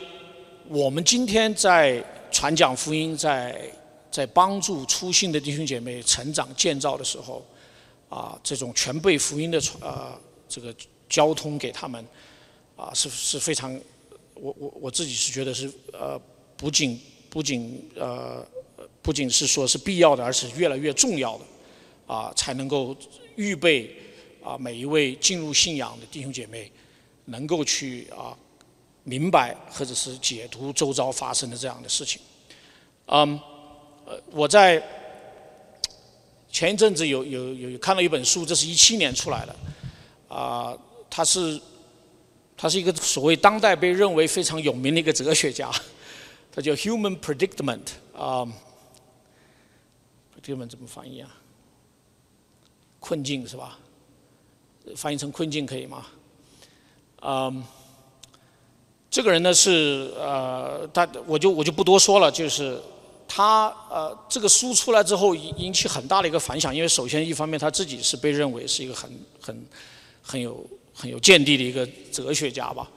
[0.69, 2.01] 我们今天在
[2.31, 3.69] 传讲福音，在
[4.09, 7.43] 在帮助初信的弟兄姐妹成长建造的时候，
[8.07, 10.73] 啊，这种全备福音的传呃，这个
[11.09, 12.05] 交通给他们，
[12.77, 13.73] 啊，是是非常，
[14.35, 16.17] 我我我自己是觉得是呃，
[16.55, 17.01] 不仅
[17.33, 18.45] 不仅呃，
[19.01, 21.45] 不仅是说是必要的，而是越来越重要的，
[22.05, 22.95] 啊，才能够
[23.35, 23.89] 预备
[24.43, 26.71] 啊每一位进入信仰的弟兄姐妹，
[27.25, 28.37] 能够去啊
[29.03, 32.21] 明白或者是解读周遭发生的这样的事情，
[33.07, 33.39] 嗯。
[34.05, 34.83] 呃，我在
[36.51, 39.55] 前一阵子有有有看了一本书，这是一七年出来的，
[40.27, 40.77] 啊，
[41.09, 41.57] 他是
[42.57, 45.71] 他是一个所谓当代被认为非常有名的一个哲学家，
[46.55, 48.47] 他叫 Human Predicament 啊
[50.35, 51.29] ，Predicament 怎么翻译啊？
[52.99, 53.79] 困境是吧？
[54.95, 56.05] 翻译成困境可以吗？
[57.21, 57.63] 嗯，
[59.09, 62.79] 这个人呢是呃，他我就我就不多说了，就是。
[63.25, 69.09] 他呃，这个书出来之后引引起很大的一个反响，因为首先一方面他自己是被认为是一个很
[69.41, 69.65] 很
[70.21, 70.63] 很有
[70.93, 72.91] 很有见地的一个哲学家吧，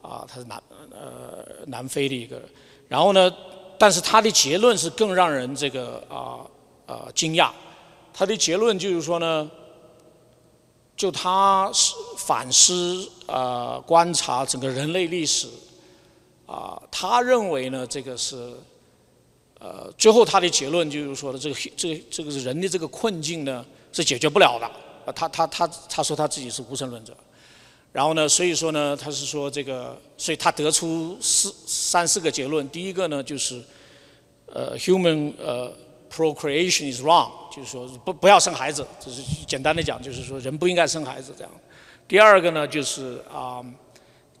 [0.00, 2.40] 啊，他是南呃南非的一个，
[2.92, 3.32] 然后呢，
[3.78, 6.44] 但是他的结论是更让人这个啊
[6.86, 7.50] 啊惊讶，
[8.12, 9.50] 他的结论就是说呢，
[10.94, 15.48] 就他是反思啊观察整个人类历史，
[16.44, 18.52] 啊，他认为呢这个是。
[19.64, 24.68] 呃，最后他的结论就是说的，这个这个这个人的这个困境呢是解决不了的。
[25.06, 27.16] 呃，他他他他说他自己是无神论者，
[27.92, 32.68] 然后呢，所以说呢，他是说这个，所以他得出四三四个结论。
[32.70, 33.62] 第一个呢就是，
[34.46, 35.72] 呃，human 呃
[36.10, 41.52] procreation is wrong，就是说不不要生孩子，就是简单的讲就是说人不应该生孩子这样。
[42.08, 43.62] 第二个呢就是啊，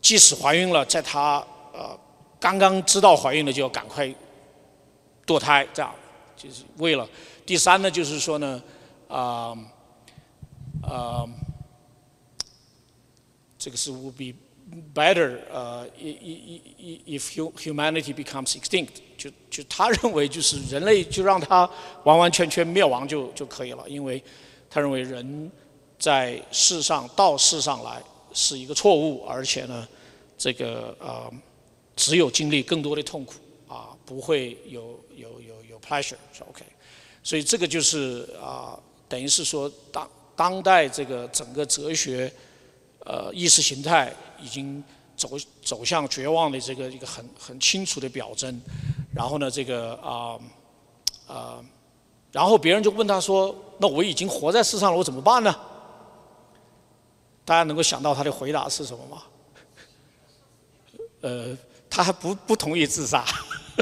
[0.00, 1.98] 即使怀孕了，在她呃
[2.40, 4.12] 刚刚知道怀孕了就要赶快。
[5.24, 5.94] 堕胎这样，
[6.36, 7.08] 就是为了
[7.46, 8.60] 第三呢，就是说呢，
[9.06, 9.56] 啊
[10.82, 11.24] 啊，
[13.62, 14.34] 这个是 would be
[14.92, 15.86] better 呃
[17.06, 21.68] ，if humanity becomes extinct，就就他认为就是人类就让他
[22.02, 24.20] 完完全全灭亡就就可以了，因为
[24.68, 25.48] 他认为人
[25.96, 29.86] 在世上到世上来是一个错误，而且呢，
[30.36, 31.32] 这个呃
[31.94, 33.34] 只有经历更多的痛苦。
[33.68, 36.62] 啊，不会有有有有 pleasure 是 OK，
[37.22, 42.30] 所以这个就是啊，等于是说当当代这个整个哲学
[43.04, 44.82] 呃意识形态已经
[45.16, 45.30] 走
[45.62, 48.60] 走向绝望的这个一个很很清楚的表征，
[49.14, 50.38] 然后呢这个啊
[51.26, 51.64] 啊，
[52.30, 55.54] 然后别人就问他说，那我已经活在世上了，我怎么办呢？
[57.44, 59.22] 大家能够想到他的回答是什么吗？
[61.22, 61.56] 呃，
[61.90, 63.24] 他还不不同意自杀。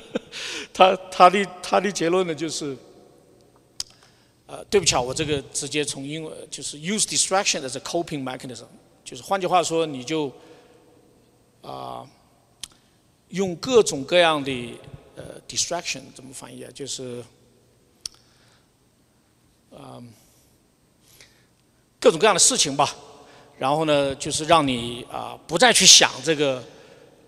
[0.72, 2.76] 他他的他的结论呢，就是，
[4.46, 8.64] 呃，对不起啊，我这个直接从英文就是 use distraction as a coping mechanism，
[9.10, 10.32] 就是换句话说，你就
[11.62, 12.08] 啊
[13.30, 14.78] 用各种各样的
[15.16, 16.70] 呃 distraction 怎么翻译啊？
[16.72, 17.20] 就是
[19.76, 20.00] 啊
[21.98, 22.94] 各种各样的事情吧，
[23.58, 26.62] 然后呢，就是让你啊不再去想这个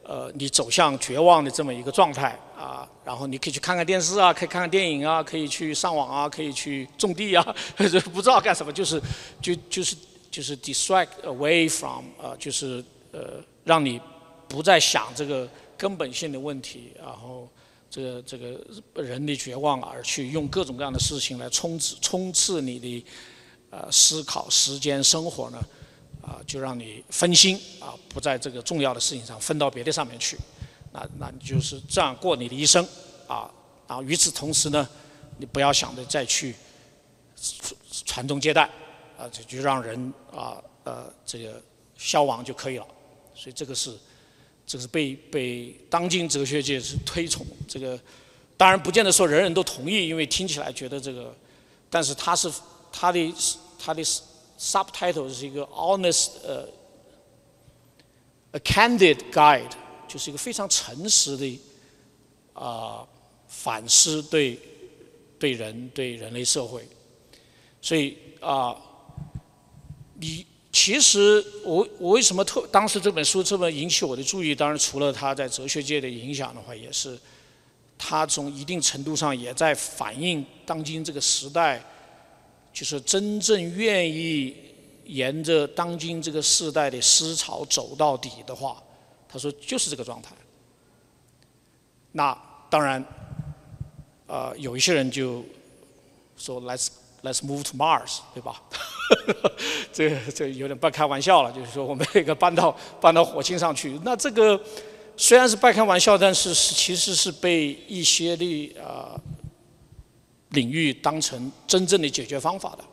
[0.04, 2.38] 呃你走向绝望的这么一个状态。
[2.56, 7.44] 啊，然后你可以去看看电视啊，可以看看电影啊，可以去上网啊，可以去种地啊，
[8.14, 9.02] 不知道干什么，就是
[9.40, 9.96] 就就是
[10.32, 14.00] 就是 distract away from 啊，就是呃让你
[14.48, 17.48] 不再想这个根本性的问题，然后
[17.90, 18.58] 这个这个
[18.94, 23.04] 人的绝望而去用各种各样的事情来充刺充斥你的
[23.70, 25.58] 呃思考时间生活呢，
[26.22, 30.38] 啊就让你分心啊，不在这个重要的事情上分到别的上面去。
[30.92, 32.82] 那那你就是这样过你的一生，
[33.26, 33.50] 啊，
[33.86, 34.88] 然后与此同时呢，
[35.38, 36.54] 你不要想着再去
[38.04, 38.70] 传宗接代，
[39.22, 41.62] 啊，这就让人啊呃这个
[41.96, 42.86] 消亡就可以了。
[43.34, 43.96] 所以这个是，
[44.66, 47.98] 这个是被被当今哲学界是推崇这个，
[48.56, 51.34] 当然不见得说人人都同意，因为听起来觉得这个，
[51.88, 52.52] 但是他是
[52.90, 53.34] 他的
[53.78, 54.02] 他的
[54.58, 56.68] subtitle 是一个 honest 呃
[58.52, 59.70] a candid guide。
[60.08, 61.60] 就是一个非常诚实的
[62.52, 63.02] 啊
[63.48, 64.58] 反思，对
[65.38, 66.86] 对人对人类社会，
[67.80, 68.76] 所以啊，
[70.22, 74.54] 你其实我我为什么特当时这本书这么引起我的注意？
[74.54, 77.18] 当然除了他在哲学界的影响的话，也是
[77.98, 81.84] 他从一定程度上也在反映当今这个时代，
[82.72, 84.56] 就是真正愿意
[85.06, 88.80] 沿着当今这个时代的思潮走到底的话。
[89.28, 90.36] 他说就是这个状态。
[92.12, 92.38] 那
[92.70, 93.04] 当然，
[94.26, 95.44] 呃，有一些人就
[96.36, 96.88] 说 Let's
[97.22, 98.60] Let's move to Mars，对吧？
[99.92, 103.98] 这这有点半开玩笑了，就是说我们这个搬到搬到火星上去。
[104.04, 104.60] 那这个
[105.16, 109.14] 虽然是半开玩笑，但是是其实是被一些的啊
[110.50, 112.84] 领域当成真正的解决方法的，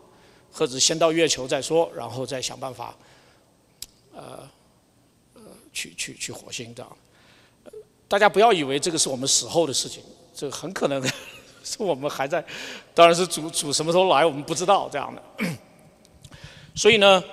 [0.52, 2.96] 或者先到月球再说，然后再想办法，
[4.14, 4.48] 呃
[5.34, 5.42] 呃
[5.74, 6.98] 去去去火星这样。
[8.08, 10.04] 大家不要以为这个是我们死后的事情，
[10.36, 11.02] 这很可能
[11.70, 12.44] 是 我们还在，
[12.96, 15.48] 当然是主主什么时候来我们不知道这样的。
[16.74, 17.24] 所以呢，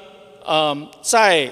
[0.46, 1.50] 嗯，在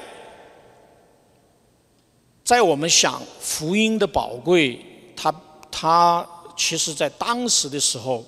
[2.45, 4.79] 在我们想福音的宝贵，
[5.17, 5.35] 它
[5.71, 8.25] 它其实在当时的时候，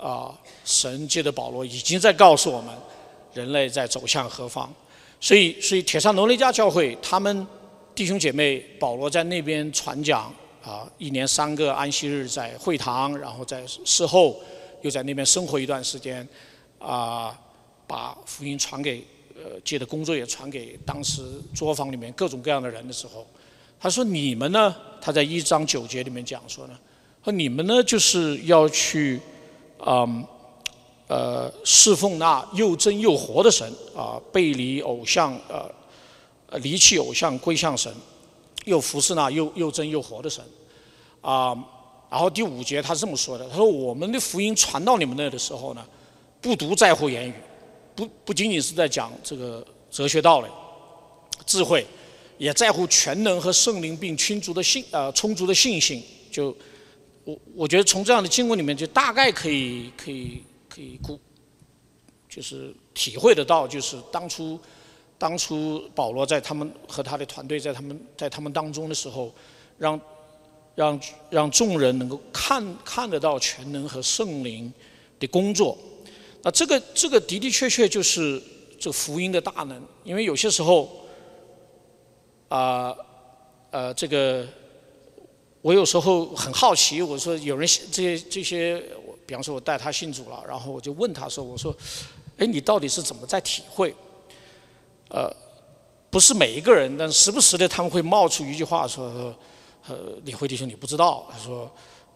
[0.00, 0.32] 啊，
[0.64, 2.72] 神界的保罗已经在告诉我们，
[3.34, 4.72] 人类在走向何方。
[5.20, 7.46] 所以，所以铁上罗尼加教会他们。
[7.94, 10.30] 弟兄姐妹，保罗在那边传讲
[10.66, 14.36] 啊，一年三个安息日在会堂，然后在事后
[14.82, 16.26] 又在那边生活一段时间，
[16.80, 17.38] 啊，
[17.86, 19.04] 把福音传给
[19.36, 21.22] 呃借的工作也传给当时
[21.54, 23.24] 作坊里面各种各样的人的时候，
[23.78, 24.74] 他说你们呢？
[25.00, 26.76] 他在一章九节里面讲说呢，
[27.22, 29.20] 说你们呢就是要去，
[29.86, 30.26] 嗯，
[31.06, 35.38] 呃，侍奉那又真又活的神啊，背离偶像。
[35.48, 35.70] 呃，
[36.60, 37.92] 离弃偶像归向神，
[38.66, 40.44] 又服侍那又又真又活的神，
[41.20, 41.56] 啊，
[42.10, 45.86] 然后第五节他是这么说的：他说我们的福音传到你们那的时候呢，
[46.40, 47.34] 不独在乎言语，
[47.94, 50.48] 不不仅仅是在讲这个哲学道理、
[51.46, 51.86] 智慧，
[52.38, 56.02] 也在乎全能和圣灵并充足的信呃充足的信心。
[56.32, 56.54] 就
[57.22, 61.16] 我我觉得从这样的经文里面就大概可以可以可以估，
[62.28, 64.58] 就是体会得到，就是当初。
[65.18, 69.32] 当初保罗在他们和他的团队在他们在他们当中的时候，
[69.78, 70.00] 让
[70.74, 71.00] 让
[71.30, 74.70] 让众人能够看看得到全能和圣灵
[75.18, 75.76] 的工作，
[76.42, 78.42] 那这个这个的的确确就是
[78.78, 80.90] 这福音的大能，因为有些时候
[82.48, 82.94] 啊
[83.70, 84.46] 呃这个
[85.62, 88.80] 我有时候很好奇，我说有人这些这些，
[89.24, 91.74] 比方说我带他信主了，然后我就问他说，我说，
[92.36, 93.94] 哎，你到底是怎么在体会？
[95.08, 95.32] 呃，
[96.10, 99.34] 不是每一个人，但时不时的他们会冒出一句话说
[99.86, 101.70] ：“呃，李辉弟兄，你不知道。”他说：“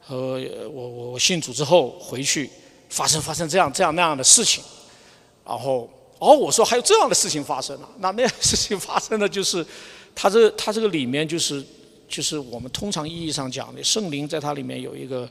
[0.08, 2.50] 呃，我我我信主之后回去，
[2.88, 4.64] 发生发生这样这样那样的事情。”
[5.46, 7.88] 然后，哦，我说还有这样的事情发生了。
[7.98, 9.64] 那那样事情发生的就是，
[10.14, 11.64] 他这他这个里面就是
[12.08, 15.30] 就是我们通常意义上讲的圣灵在它里面有一个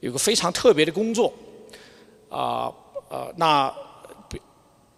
[0.00, 1.32] 有个非常特别的工作
[2.28, 2.70] 啊
[3.08, 3.74] 呃那。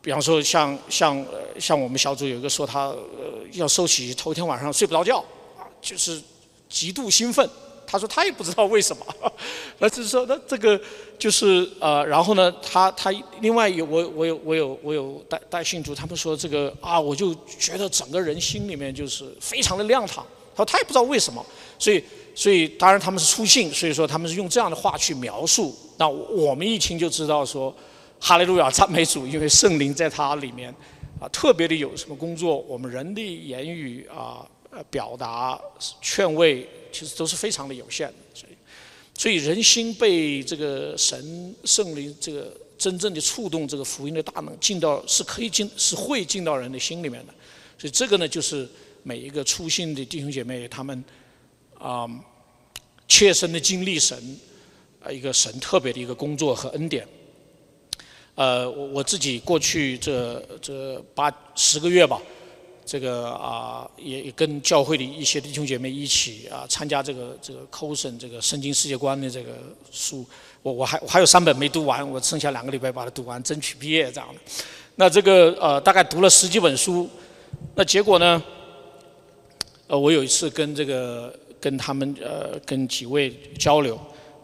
[0.05, 5.17] 比方说，像像呃像我们小组有一个说他呃要收起头天晚上睡不着觉，
[5.59, 6.21] 啊，就是
[6.69, 7.49] 极度兴奋。
[7.87, 9.07] 他说他也不知道为什么，
[9.79, 10.79] 那就是说那这个
[11.19, 20.27] 就是呃，然后呢，他他另外有我我有我有我有带带信徒，他们说这个啊，我就觉得整个人心里面就是非常的亮堂。
[20.55, 21.45] 他说他也不知道为什么，
[21.79, 25.75] 所以所以当然他们是出信，所以说他们是用这样的话去描述。
[25.97, 27.75] 那我们一听就知道说。
[28.27, 29.27] 哈利路亚，赞美主！
[29.27, 30.75] 因为圣灵在他里面，
[31.21, 32.57] 啊，特别的有什么工作？
[32.61, 35.61] 我们人的言语啊，呃，表达、
[36.01, 38.15] 劝慰，其实都是非常的有限的。
[38.33, 38.55] 所以，
[39.15, 47.35] 所以人心被这个神圣灵这个真正的触动，这个福音的大能进到，是可以进，是会进到人的心里面的。
[47.79, 48.67] 所以这个呢，就是
[49.03, 51.05] 每一个初信的弟兄姐妹他们
[51.79, 52.09] 啊，
[53.07, 54.19] 切身的经历神
[55.03, 57.07] 啊，一个神特别的一个工作和恩典。
[58.37, 62.21] 呃，我我自己过去这这八十个月吧，
[62.85, 69.53] 这个啊也也跟教会的一些弟兄姐妹一起啊参加这个这个 COSN 这个圣经世界观的这个
[69.93, 70.27] 书，
[70.63, 74.41] 我我还我还有三本没读完，我剩下两个礼拜把它读完，争取毕业这样的。
[74.97, 77.09] 那这个呃大概读了十几本书，
[77.77, 78.43] 那结果呢，
[79.87, 83.97] 呃我有一次跟这个跟他们呃跟几位交流。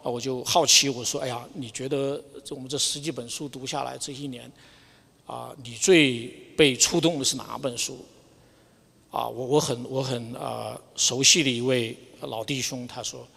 [0.03, 4.51] 啊，我就好奇，我说：“哎呀，你觉得这我们这十几本书读下来，这一年，
[5.25, 6.27] 啊，你最
[6.57, 8.05] 被触动的是哪本书？”
[9.11, 13.27] 啊，我我很我很啊熟悉的一位老弟兄，他说：“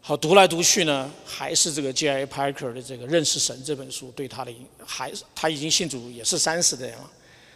[0.00, 2.24] 好，读来读去呢，还是这个 J.I.
[2.26, 7.10] Packer 的这个《认识神》这本书对他的影，还是他已经信主也是三十年了，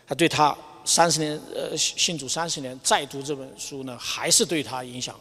[0.07, 5.19] 他对他三十年呃信主三十年再读这本书呢，还是对他影响。”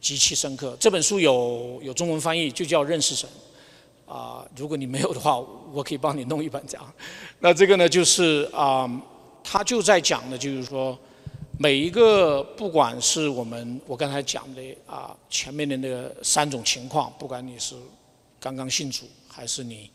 [0.00, 0.76] 极其深刻。
[0.78, 3.28] 这本书有有中文翻译，就叫《认识神》。
[4.08, 5.38] 啊，如果你没有的话，
[5.72, 6.94] 我可以帮你弄一本这样。
[7.40, 8.90] 那这个呢，就是啊，
[9.44, 10.98] 他就在讲的，就是说，
[11.58, 17.74] 每一个不管是我们我刚才讲的啊前面的那个三种情况，不管你是
[18.40, 19.90] 刚刚信主，还是你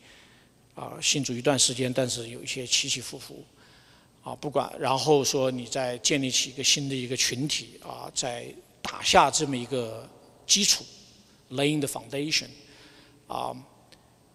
[0.76, 3.44] 啊信主一段时间，但是有一些起起伏伏，
[4.24, 8.46] 啊不管然后说你在建立起一个新的一个群体啊，在
[8.82, 10.08] 打下这么一个
[10.46, 10.84] 基础
[11.52, 12.48] ，laying the foundation，
[13.28, 13.56] 啊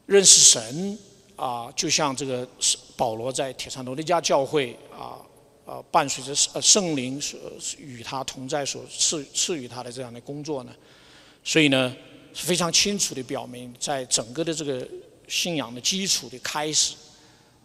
[0.09, 0.98] 认识神
[1.36, 2.48] 啊，就像这个
[2.96, 5.22] 保罗在铁山罗尼加教会啊。
[5.70, 7.20] 呃，伴随着圣灵
[7.76, 10.72] 与他同在所赐赐予他的这样的工作呢，
[11.44, 11.94] 所以呢
[12.32, 14.88] 非常清楚的表明，在整个的这个
[15.28, 16.94] 信仰的基础的开始，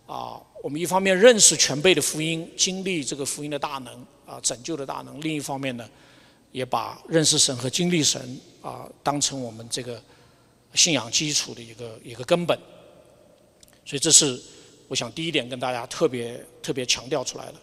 [0.06, 5.90] 啊，我们一方面认识全备的福音，经历这个福音的大能啊，拯救的大能；另一方面呢，
[6.52, 10.04] 也把认识神和经历神啊当成我们这个
[10.76, 12.58] 信仰基础的一个一个根本。
[13.86, 14.42] 所以这是
[14.88, 17.56] 我想第一点跟大家特别特别强调出来的。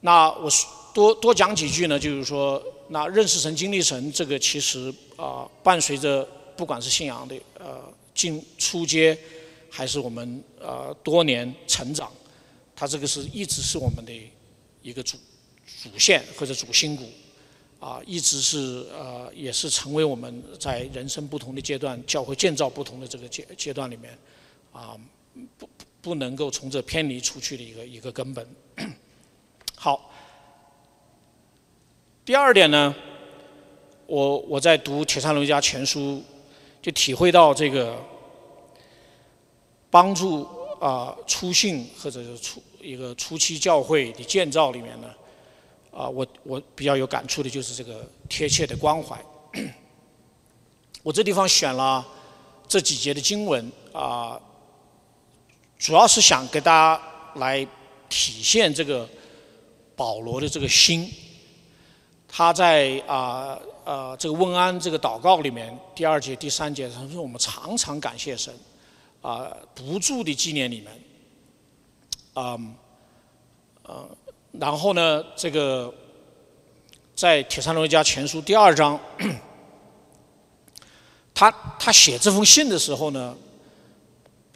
[0.00, 0.50] 那我
[0.92, 7.80] 多多讲几句呢，就是说，那认识神、经历神，这个其实啊，伴随着不管是信仰的呃
[8.14, 9.16] 进初阶，
[9.70, 12.12] 还是我们呃多年成长，
[12.76, 14.12] 它这个是一直是我们的
[14.82, 15.16] 一个主
[15.82, 17.10] 主线或者主心骨，
[17.84, 24.18] 啊，一直是呃也是成为我们在人生不同的阶段教会建造不同的这个阶阶段里面，
[24.72, 24.96] 啊
[25.58, 25.68] 不
[26.00, 28.46] 不能够从这偏离出去的一个一个根本。
[29.76, 30.10] 好，
[32.24, 32.94] 第二点呢，
[34.06, 36.00] 我我在读《铁山龙家全书》，
[36.80, 38.02] 就体会到这个
[39.90, 40.48] 帮助
[40.80, 45.14] 啊初信或者是初一个初期教会的建造里面呢，
[45.94, 49.18] 啊我我比较有感触的就是这个贴切的关怀。
[51.02, 52.06] 我这地方选了
[52.66, 54.40] 这几节的经文啊，
[55.78, 57.02] 主要是想给大家
[57.36, 57.64] 来
[58.08, 59.08] 体现这个。
[59.96, 61.08] 保罗的这个心，
[62.26, 68.52] 他在啊呃这个问安这个祷告里面，第二节、第三节，他说我们常常感谢神，
[69.22, 70.92] 啊不住的纪念你们，
[72.34, 72.74] 嗯
[73.84, 74.08] 呃，
[74.60, 75.92] 然后呢，这个
[77.14, 78.98] 在铁山罗家前书第二章，
[81.34, 83.36] 他他写这封信的时候呢，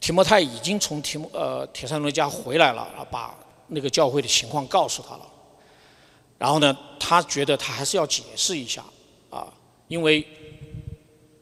[0.01, 3.35] 提摩太已经从提摩呃铁山罗家回来了啊，把。
[3.71, 5.27] 那个教会的情况告诉他了，
[6.39, 8.83] 然后呢，他觉得他还是要解释一下
[9.29, 9.47] 啊，
[9.89, 10.27] 因为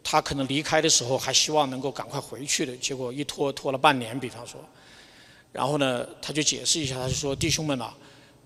[0.03, 4.61] 他可能离开的时候还希望能够赶快回去的，结果一拖拖了半年，比方说，
[5.53, 7.95] 然后呢，他就解释一下，他就说：“弟兄们啊，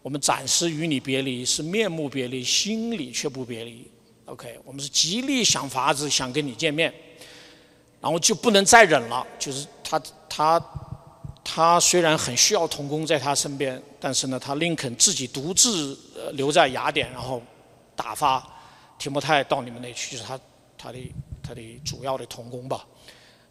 [0.02, 3.90] 我们暂时与你别离，是面目别离，心里却不别离。
[4.24, 6.92] OK，我们是极力想法子想跟你见面，
[8.00, 10.62] 然后就不能再忍了，就是他他。”
[11.42, 15.98] 他虽然很需要童工在他身边，但是呢，他宁肯自己独自
[16.34, 17.42] 留在雅典，然后
[17.96, 18.46] 打发
[18.98, 20.38] 提摩太到你们那去，就是他
[20.78, 20.98] 他的
[21.42, 22.86] 他的主要的童工吧。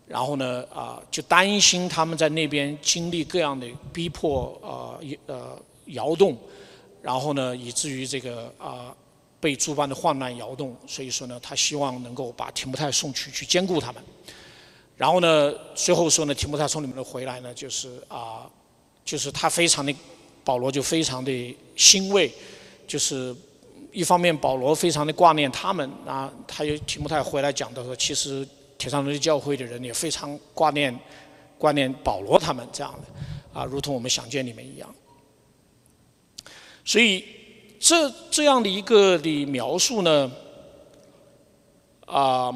[0.08, 6.38] 然后呢，啊，就担心他们在那边经历各样的逼迫，呃，呃，摇动，
[7.02, 8.96] 然后呢，以至于这个啊，
[9.40, 10.76] 被诸般的患难摇动。
[10.88, 14.04] 所以说呢，他希望能够把提摩太送去，去兼顾他们。
[14.96, 18.50] 然后呢，最后说呢，提摩太从你们那回来呢，就是啊，
[19.06, 19.96] 就是他非常的，
[20.44, 22.30] 保罗就非常的欣慰，
[22.86, 23.36] 就是
[23.92, 28.46] 一方面保罗非常的挂念他们啊，他又提摩太回来讲的说，其实
[28.78, 30.98] 铁上的教会的人也非常挂念
[31.58, 34.96] 挂念保罗他们这样的啊，如同我们想见你们一样。
[36.90, 37.24] 所以
[37.80, 40.32] 这这样的一个的描述呢，
[42.08, 42.52] 啊，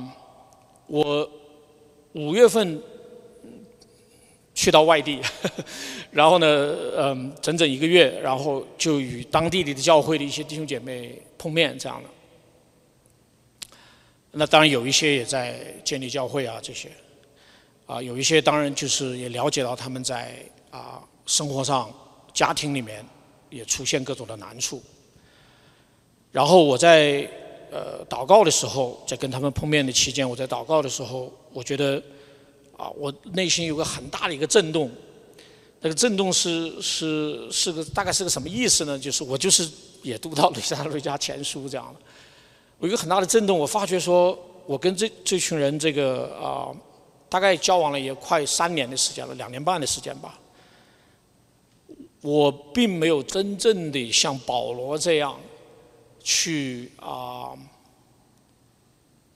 [0.88, 1.30] 我。
[2.16, 2.80] 五月份
[4.54, 5.20] 去到外地，
[6.12, 6.46] 然后呢，
[6.96, 13.78] 嗯，整整一个月，然后就与当地里的教会的一些弟兄姐妹碰面，这样的。
[14.30, 16.92] 那当然有一些也在建立教会啊，这些，
[17.88, 20.36] 啊，有一些当然就是也了解到他们在
[20.70, 21.92] 啊生活上、
[22.32, 23.04] 家庭里面
[23.54, 24.82] 也出现各种的难处。
[26.32, 27.30] 然后我在。
[27.76, 32.00] 呃，祷告的时候，在跟他们碰面的期间，我在祷告的时候，我觉得，
[32.78, 34.92] 啊，我内心有个很大的一个震动。
[35.82, 39.00] 那个震动是是是个大概是个什么意思呢？
[39.00, 39.68] 就是我就是
[40.04, 42.00] 也读到了《撒路加前书》这样的，
[42.78, 43.58] 我一个很大的震动。
[43.58, 44.38] 我发觉说，
[44.68, 46.70] 我跟这这群人这个啊，
[47.28, 50.40] 大概交往了也快三年的时间了，两年半的时间吧。
[52.24, 55.40] 我并没有真正的像保罗这样。
[56.26, 57.52] 去啊，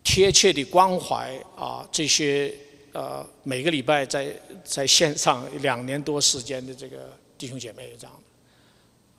[0.06, 2.54] 贴切的关怀啊，这些
[2.94, 4.34] 呃，每个礼拜在
[4.64, 8.16] 在线上两年多时间的这个弟兄姐妹这样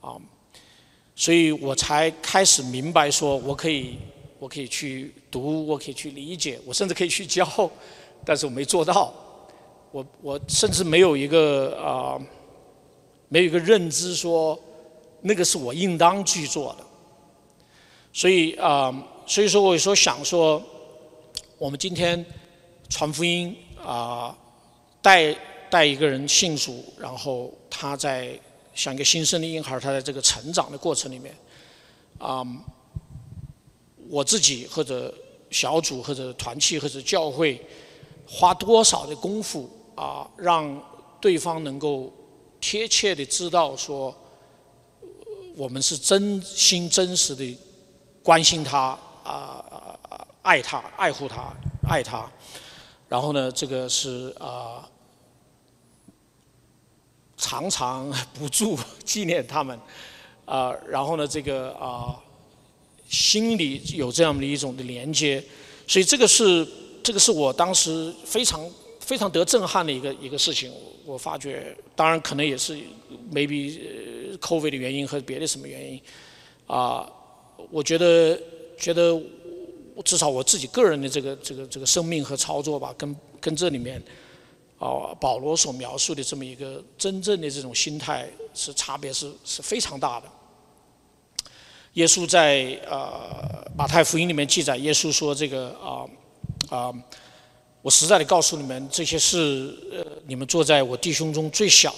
[0.01, 0.17] 的啊，
[1.15, 3.99] 所以我才开始明白说，我可以，
[4.39, 7.47] 我可以去读，我可以去理解，我甚至可以去教，
[8.25, 9.13] 但是我没做到。
[9.91, 12.19] 我我甚至没有一个啊，
[13.29, 14.59] 没有一个认知说，
[15.21, 16.85] 那个是我应当去做的。
[18.11, 18.93] 所以啊，
[19.25, 20.61] 所以说我有时候想说，
[21.57, 22.23] 我们今天
[22.89, 24.37] 传福音啊，
[25.01, 25.33] 带
[25.69, 28.37] 带一个人信主，然后他在。
[28.75, 31.35] 像一个新生的婴孩，他在这个成长的过程里面，
[32.17, 32.45] 啊，
[34.09, 35.13] 我自己或者
[35.51, 37.61] 小组或者团契或者教会，
[38.25, 40.81] 花多少的功夫啊，让
[41.19, 42.09] 对方能够
[42.59, 44.15] 贴切的知道说，
[45.55, 47.57] 我们是真心真实的
[48.23, 49.97] 关心他啊，
[50.41, 51.53] 爱他，爱护他，
[51.87, 52.29] 爱他，
[53.07, 54.87] 然后呢，这个是啊。
[57.41, 59.79] 常常不住纪念他们，
[60.43, 62.13] 啊，然后呢，这个啊，
[63.07, 65.41] 心里有这样的一种的连接，
[65.87, 66.67] 所以这个是
[67.01, 68.69] 这个是我当时非常
[69.09, 70.71] 非常得震撼的一个一个事情。
[71.03, 72.77] 我发觉，当然可能也是
[73.33, 75.99] maybe COVID 的原因和别的什么原因，
[76.67, 77.09] 啊，
[77.71, 78.39] 我觉得
[78.77, 79.19] 觉得
[80.05, 83.99] 至少我自己个人的这个这个这个生命和操作吧，跟跟这里面。
[84.77, 90.27] 啊，保罗所描述的这么一个真正的这种心态是差别是是非常大的。
[91.95, 96.07] 耶稣在呃马太福音里面记载，耶稣说这个啊
[96.69, 96.93] 啊，
[97.81, 101.95] 我实在的告诉你们，这些事呃你们坐在我弟兄中最小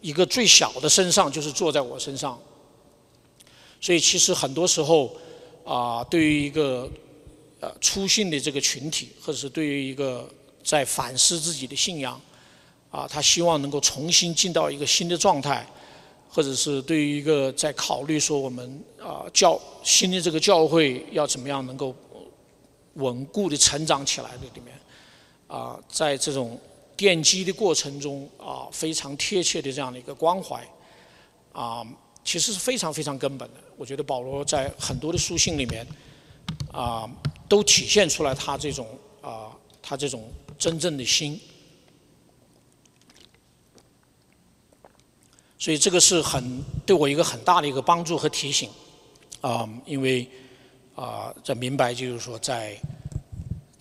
[0.00, 2.38] 一个最小的身上，就是坐在我身上。
[3.80, 5.14] 所以其实很多时候
[5.64, 6.90] 啊，对于一个
[7.60, 10.28] 呃粗信的这个群体，或者是对于一个
[10.64, 12.20] 在反思自己的信仰，
[12.90, 15.64] 啊，他希望能够重新进到一个新的状态，
[16.28, 21.94] 或者是对于一个在考虑说我们啊教新的这个教会要怎么样能够
[22.94, 24.74] 稳固的成长起来的里面，
[25.46, 26.58] 啊，在这种
[26.96, 30.66] 奠基的过程中啊，非常贴切的这样的一个关怀，
[31.52, 31.86] 啊，
[32.24, 33.60] 其实是非常非常根本的。
[33.76, 35.86] 我觉得保罗在很多的书信里面，
[36.72, 37.08] 啊，
[37.48, 38.86] 都体现出来他这种
[39.20, 39.50] 啊，
[39.82, 40.30] 他这种。
[40.58, 41.38] 真正的心，
[45.58, 48.70] 所以这个是很对我一个很大的一个帮助和提醒，
[49.42, 50.26] 啊，因为
[50.94, 52.74] 啊，在明白就是说，在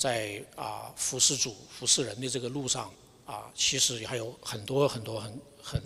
[0.05, 2.91] 在啊服侍主、服侍人的这个路上，
[3.25, 5.81] 啊，其实还有很多很多很很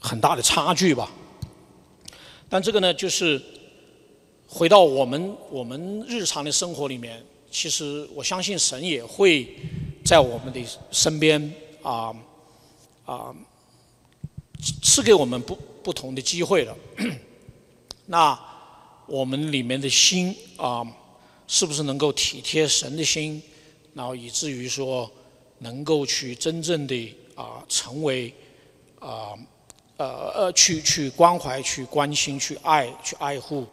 [0.00, 1.12] 很大的差距吧。
[2.48, 3.38] 但这个呢，就是
[4.46, 7.22] 回到我们我们日常的生活里面。
[7.50, 9.54] 其实我相信神也会
[10.02, 12.16] 在我们的身边啊
[13.04, 13.34] 啊
[14.82, 16.74] 赐给我们不不同的机会了。
[18.08, 18.38] 那
[19.06, 20.82] 我们里面的心啊，
[21.52, 23.42] 是不是能够体贴神的心，
[23.92, 25.10] 然后以至于说
[25.58, 28.32] 能够去真正的啊成为
[28.98, 29.36] 啊
[29.98, 33.66] 呃呃去去关怀、去关心、去爱、去爱护。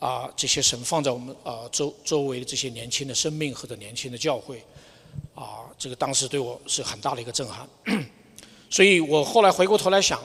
[0.00, 4.62] 啊，这些神放在我们啊周周围的这些年轻的生命或者年轻的教会，
[5.36, 7.66] 啊，这个当时对我是很大的一个震撼。
[8.68, 10.20] 所以我后来回过头来想，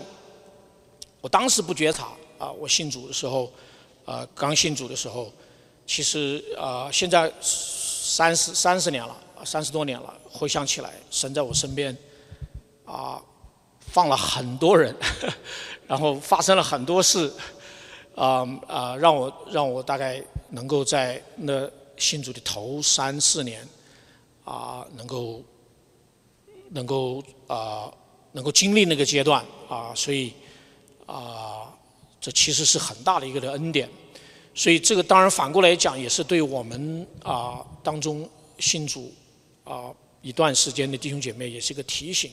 [1.21, 2.09] 我当时不觉察
[2.39, 3.49] 啊，我信主的时候，
[4.05, 5.31] 啊，刚信主的时候，
[5.89, 11.97] 其实啊，现在三十三十年了，三十多年了，回想起来，神在我身边，
[12.85, 13.19] 啊，
[13.79, 14.95] 放了很多人，
[15.87, 17.33] 然后发生了很多事。
[18.13, 21.67] 啊啊，让我让我大概能够在那
[21.97, 23.67] 信主的头三四年，
[24.45, 25.41] 啊，能够
[26.69, 27.91] 能够啊，
[28.33, 30.33] 能够经历那个阶段啊，所以
[31.07, 31.73] 啊，
[32.21, 33.89] 这其实是很大的一个的恩典。
[34.60, 39.10] 所以这个当然反过来讲，也是对我们啊当中信主
[39.64, 39.89] 啊
[40.22, 42.30] 一段时间的弟兄姐妹，也是一个提醒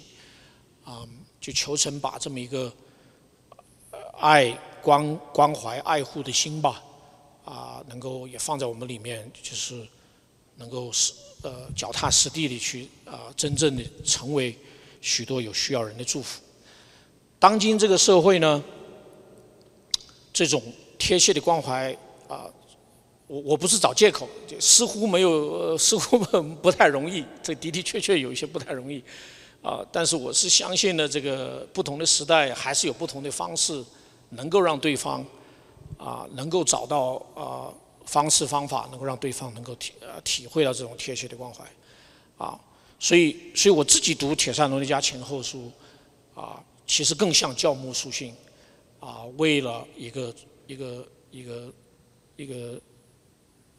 [0.84, 1.06] 啊，
[1.40, 2.72] 就求神把这么一个
[4.18, 4.58] 爱。
[4.82, 6.80] 关关怀爱护的心吧，
[7.44, 9.84] 啊，能够也放在我们里面，就是
[10.54, 11.12] 能够是
[11.42, 14.56] 呃脚踏实地的去啊，真正的成为
[15.00, 16.40] 许多有需要人的祝福。
[17.40, 18.62] 当今这个社会呢，
[20.32, 20.62] 这种
[20.96, 21.96] 贴切的关怀
[22.28, 22.50] 啊，
[23.26, 24.28] 我我不是找借口，
[24.60, 26.18] 似乎没有，似乎
[26.62, 29.02] 不太容易，这的的确确有一些不太容易
[29.62, 29.84] 啊。
[29.90, 33.84] 但是我是相信呢，这个不同的时代还是有不同的方式。
[34.30, 35.24] 能够让对方
[35.96, 37.72] 啊，能够找到啊
[38.06, 41.64] 方式方法，能够让对方能够体呃体会到这种贴切的关怀
[42.36, 42.58] 啊，
[42.98, 45.70] 所以所以我自己读《铁扇罗尼迦前后书》
[46.40, 48.34] 啊，其实更像教牧书信
[48.98, 50.34] 啊，为了一个
[50.66, 51.72] 一个一个
[52.36, 52.80] 一个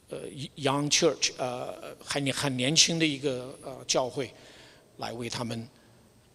[0.09, 4.31] 呃 young church 呃很年很年轻的一个呃教会，
[4.97, 5.67] 来为他们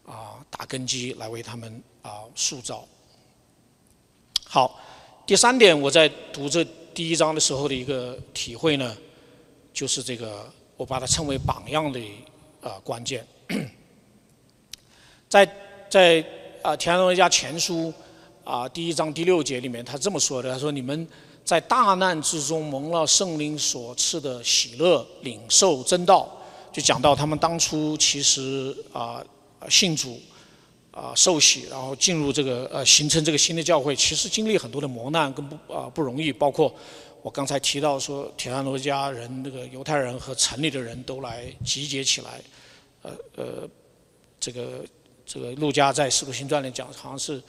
[0.07, 2.87] 啊打根基，来为他们啊塑造。
[4.45, 4.81] 好，
[5.27, 6.65] 第三点，我在读这
[6.95, 8.97] 第一章的时候的一个体会呢，
[9.73, 12.01] 就是这个我把它称为榜样的
[12.61, 13.27] 啊关键，
[15.29, 15.49] 在
[15.89, 16.25] 在
[16.63, 17.93] 啊田荣一家前书
[18.45, 21.09] 啊第一章第六节里面，他这么说的，他说你们
[21.45, 26.29] 在大难之中蒙了圣灵所赐的喜乐，领受真道，
[26.73, 29.25] 就讲到他们当初其实啊
[29.69, 30.21] 信主。
[30.93, 36.71] 啊，受洗，然后进入这个呃，形成这个新的教会，其实经历很多的磨难跟不啊不容易，包括
[37.23, 42.43] 我刚才提到说，铁山罗家人那个犹太人和城里的人都来集结起来，
[43.01, 43.69] 呃呃，
[44.39, 44.85] 这个
[45.25, 47.43] 这个陆家在《使徒行传》里讲，好像是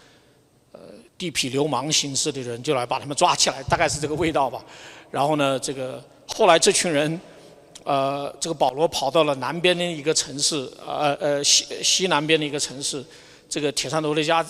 [0.74, 0.80] 呃
[1.18, 4.64] 地痞流氓形式的人就来把他们抓起来，大概是这个味道吧。
[5.10, 7.20] 然后呢，这个后来这群人，
[7.86, 13.04] 呃，这个保罗跑到了南边的一个城市，呃呃西西南边的一个城市。
[13.50, 14.44] 这个铁山罗的家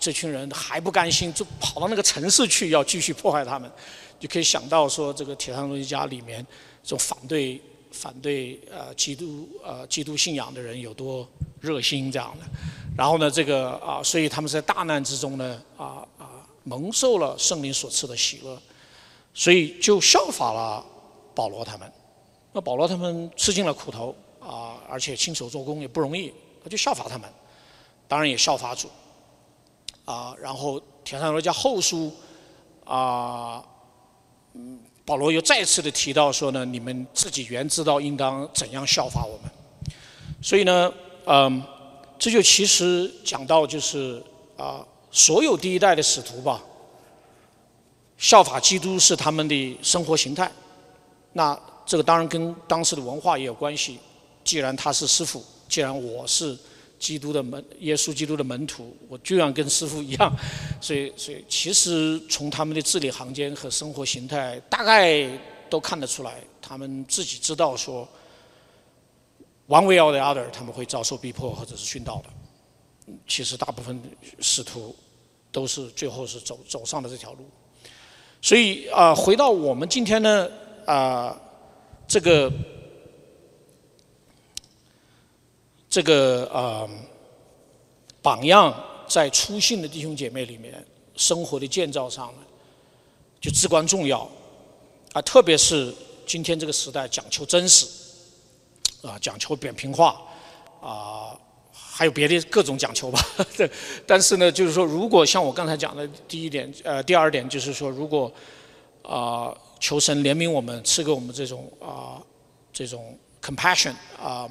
[0.00, 3.70] 这群人还不甘心，就跑到那个城市去，要继续破坏他们，
[4.18, 6.44] 就可以想到说，这个铁山罗的家里面
[6.82, 11.28] 这种反对反对呃基督呃基督信仰的人有多
[11.60, 12.44] 热心这样的。
[12.96, 18.60] 然后呢，这个啊，所以他们在大难之中呢啊啊蒙受了圣灵所赐的喜乐，
[19.32, 20.84] 所以就效法了
[21.34, 21.92] 保罗他们。
[22.52, 26.32] 那保罗他们吃尽了苦头啊，而且亲手做工也不容易，
[26.62, 27.30] 他就效法他们。
[28.08, 28.88] 当然也效法主，
[30.06, 32.10] 啊，然后铁山罗家后书，
[32.84, 33.62] 啊，
[34.54, 39.50] 嗯，保罗又再次的提到说呢，你们自己原知道应当怎样效法我们，
[40.42, 40.92] 所以呢，
[41.24, 41.62] 嗯，
[42.18, 44.22] 这就其实讲到就是
[44.58, 46.62] 啊，所有第一代的使徒吧，
[48.18, 50.52] 效法基督是他们的生活形态，
[51.32, 53.98] 那这个当然跟当时的文化也有关系，
[54.44, 56.54] 既然他是师傅，既然我是。
[56.98, 60.36] 基督的门，耶稣基督的门徒，我居然跟师傅一样，
[60.80, 65.26] 所以，所以其实从他们的字里行间和生活形态，大概
[65.70, 68.06] 都看得出来，他们自己知道说
[69.68, 72.30] ，one way or the other，他们会遭受逼迫或者是殉道的。
[73.26, 74.00] 其实大部分
[74.40, 74.94] 使徒
[75.50, 77.48] 都是最后是走走上了这条路。
[78.42, 80.48] 所以啊，回到我们今天呢，
[80.84, 81.40] 啊，
[82.06, 82.52] 这个。
[85.98, 86.88] 这个啊，
[88.22, 88.72] 榜样
[89.08, 90.72] 在初信的弟兄姐妹里面，
[91.16, 92.42] 生活的建造上呢，
[93.40, 94.20] 就至关重要
[95.12, 95.20] 啊。
[95.22, 95.92] 特别是
[96.24, 97.84] 今天这个时代讲求真实，
[99.02, 100.22] 啊，讲求扁平化，
[100.80, 101.36] 啊，
[101.72, 103.20] 还有别的各种讲求吧。
[103.56, 103.68] 对，
[104.06, 108.32] 但是呢，就是说，如果像我刚才讲的第一点，呃，第二点就是说，如果
[109.02, 112.22] 啊，求神怜悯我们，赐给我们这种啊，
[112.72, 114.48] 这种 compassion 啊。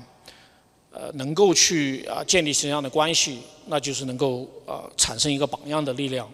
[0.98, 3.38] 呃能够去啊建立什么样的关系，
[3.68, 6.28] 那就是能够呃产生一个榜样的力量。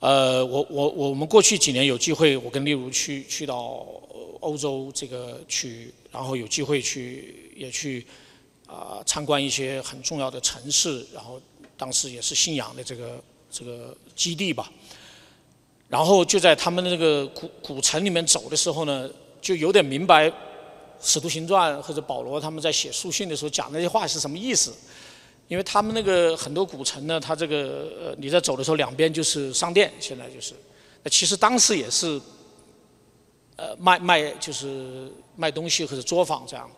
[0.00, 3.86] 呃，我我我们过去几年有机会，我跟例如去去到
[4.40, 8.04] 欧洲这个去，然后有机会去也去
[8.66, 11.40] 啊参观一些很重要的城市，然后
[11.76, 14.72] 当时也是信仰的这个这个基地吧。
[15.88, 19.08] 然后就在他们的这个古古城里面走的时候呢，
[19.40, 20.32] 就有点明白。
[21.00, 24.74] 使徒行传或者保罗他们在写书信的时候讲那些话是什么意思？
[25.46, 30.54] 因为他们那个很多古城呢，它这个你在走的时候两边就是商店，现在就是，
[31.02, 32.20] 那其实当时也是，
[33.56, 36.70] 呃卖卖就是卖东西或者作坊这样，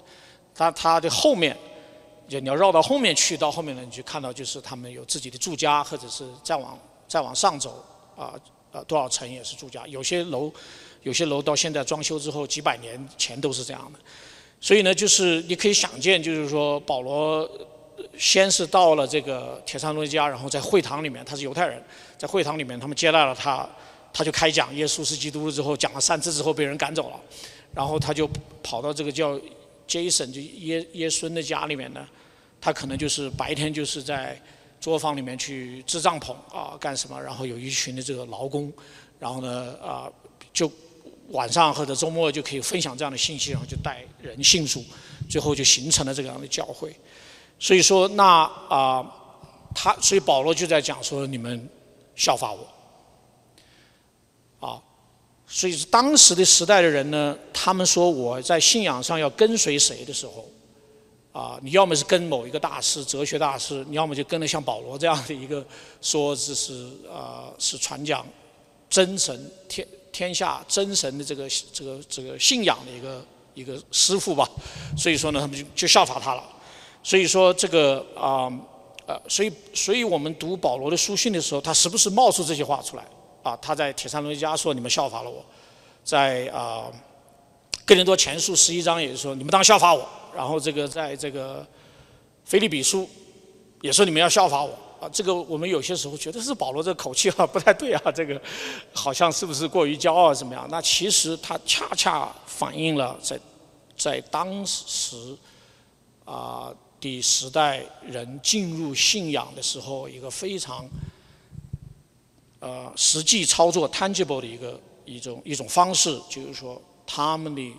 [0.55, 1.57] 它它的后面，
[2.29, 7.85] 就你要绕到后面去，到后面呢你就看到就是他们有自己的住家，或者是再往再往上走
[8.17, 8.39] 啊
[8.71, 10.53] 啊多少层也是住家，有些楼。
[11.03, 13.99] 有些楼到现在装修之后几百年前都是这样的，
[14.61, 17.49] 所以呢，就是你可以想见，就是说保罗
[18.19, 21.83] 先是到了这个铁山罗家，然后在会堂里面，他是犹太人，
[22.19, 23.67] 在会堂里面他们接待了他，
[24.13, 27.21] 他就开讲耶稣是基督了之后，讲了三次之后被人赶走了，
[27.73, 28.29] 然后他就
[28.63, 29.41] 跑到这个叫
[29.89, 32.07] Jason 就耶耶孙的家里面呢，
[32.61, 34.39] 他可能就是白天就是在
[34.79, 38.71] 作坊里面去支帐篷啊干什么，然后有一群的这个劳工，
[39.19, 40.13] 然后呢啊
[40.53, 40.71] 就。
[41.31, 44.85] 晚上或者周末就可以分享这样的信息，然后就带人信主，
[45.29, 46.95] 最后就形成了这样的教会。
[47.59, 49.05] 所以说，那啊，
[49.75, 51.69] 他所以保罗就在讲说，你们
[52.17, 52.67] 效法我。
[54.67, 54.83] 啊，
[55.47, 60.49] 所以当时的时代的人呢，他们说我在信仰上要跟随谁的时候，
[61.33, 65.65] 啊，你要么是跟某一个大师、哲学大师，你要么就跟着像保罗这样的一个
[66.01, 68.27] 说这是啊是传讲
[68.89, 74.49] 真神天天下真神的这个这个这个信仰的一个一个师傅吧。
[74.97, 76.43] 所以说呢，他们就就效法他了。
[77.03, 78.51] 所以说这个啊
[79.07, 83.05] 呃，所以所以我们读保罗的书信的时候，他时不时冒出这些话出来
[83.43, 83.57] 啊。
[83.57, 85.45] 他在铁山罗尼迦说：“你们效法了我。”
[86.05, 86.91] 在啊。
[87.87, 90.09] 哥林多前书十一章也是说，你们当效法我。
[90.33, 91.67] 然后这个在这个
[92.45, 93.09] 腓利比书
[93.81, 95.09] 也说你们要效法我啊。
[95.09, 98.41] 这个我们有些时候觉得是保罗这口气啊不太对啊，这个
[98.93, 100.67] 好像是不是过于骄傲怎么样？
[100.71, 103.41] 那其实他恰恰反映了在
[103.97, 105.37] 在当时
[106.25, 110.87] 啊的时代人进入信仰的时候一个非常
[112.61, 116.81] 呃实际操作 tangible 的一个一种一种方式，就是说。
[117.13, 117.73] 他们的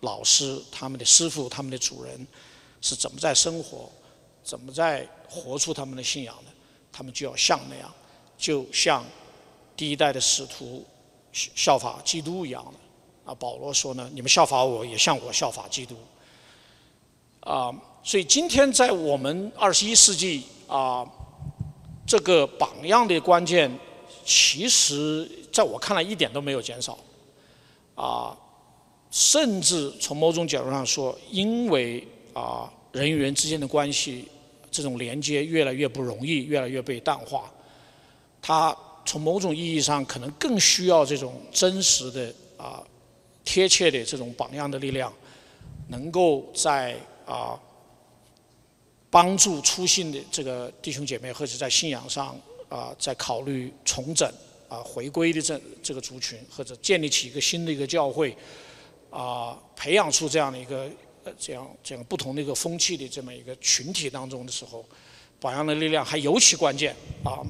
[0.00, 2.26] 老师、他们的师傅、他们的主人
[2.80, 3.88] 是怎么在生活、
[4.42, 6.51] 怎么在活出他们的信仰的？
[6.92, 7.90] 他们就要像那样，
[8.36, 9.04] 就像
[9.76, 10.84] 第一代的使徒
[11.32, 13.30] 效法基督一样的。
[13.32, 15.96] 啊，保罗说呢：“你们效法我，也像我效法基督。”
[17.40, 17.72] 啊，
[18.02, 21.06] 所以今天在我们二十一世纪啊，
[22.06, 23.70] 这个榜样的关键，
[24.24, 26.98] 其实在我看来一点都没有减少。
[27.94, 28.36] 啊。
[29.14, 34.26] 甚至从某种角度上说，因为啊人与人之间的关系
[34.72, 37.52] 这种连接越来越不容易，越来越被淡化，
[38.40, 42.82] 它从某种意义上可能更需要这种真实的啊
[43.44, 45.12] 贴切的这种榜样的力量，
[45.88, 46.96] 能够在
[47.26, 47.60] 啊
[49.10, 52.34] 帮助初信的这个弟兄姐妹，或者在信仰上
[52.68, 54.28] 啊在考虑重整
[54.68, 58.36] 啊回归的这这个族群，或者建立起一个新的一个教会。
[59.10, 60.88] 啊，培养出这样的一个
[61.24, 64.84] 呃，这样这样不同的一个风气的这么一个群体当中的时候，
[65.40, 66.94] 榜样的力量还尤其关键
[67.24, 67.42] 啊。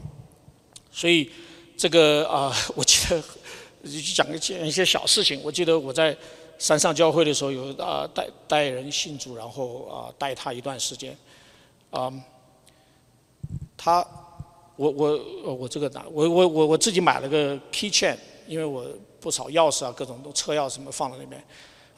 [0.90, 1.30] 所以
[1.76, 3.20] 这个啊， 我记得
[3.82, 5.40] 就讲个讲一些小事情。
[5.42, 6.16] 我记得我在
[6.58, 11.16] 山上教会的时候，有啊带带人信主，然后啊带他一段时间
[11.90, 12.12] 啊。
[13.76, 14.06] 他
[14.76, 18.16] 我我我这个哪我我我我自己买了个 key chain，
[18.46, 18.86] 因为我。
[19.22, 21.40] 不少钥匙啊，各种都车钥匙什么放在那边，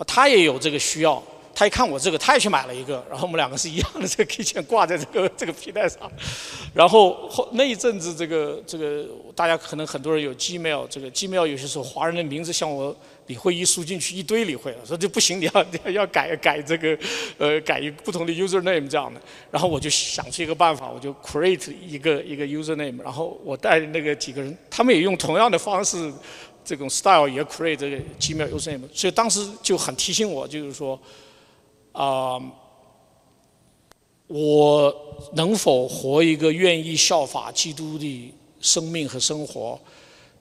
[0.07, 1.22] 他也有这个需要，
[1.55, 6.11] 他一看我这个，他也去买了一个，然后我们两个是一样的，这个 K 线挂在这个这个皮带上，
[6.75, 12.95] 然后后那一阵子，这个这个大家可能很多人有 Gmail，这个 Gmail 有些时候华人的名字像我
[13.27, 16.99] 李慧一输进去一堆李慧了，说这不行，你要 要改改这个，
[17.39, 26.13] 呃，改一不同的 username 这样的，然后我就想出一个办法，我就 create 一个一个 username，然后我带那个几个人，他们也用同样的方式。
[26.67, 30.99] 这种 style 也 create 这个 Gmail username，所以当时就很提醒我，就是说，
[31.95, 32.38] 啊，
[34.26, 34.95] 我
[35.32, 39.80] 能否活一个愿意效法基督的生命和生活，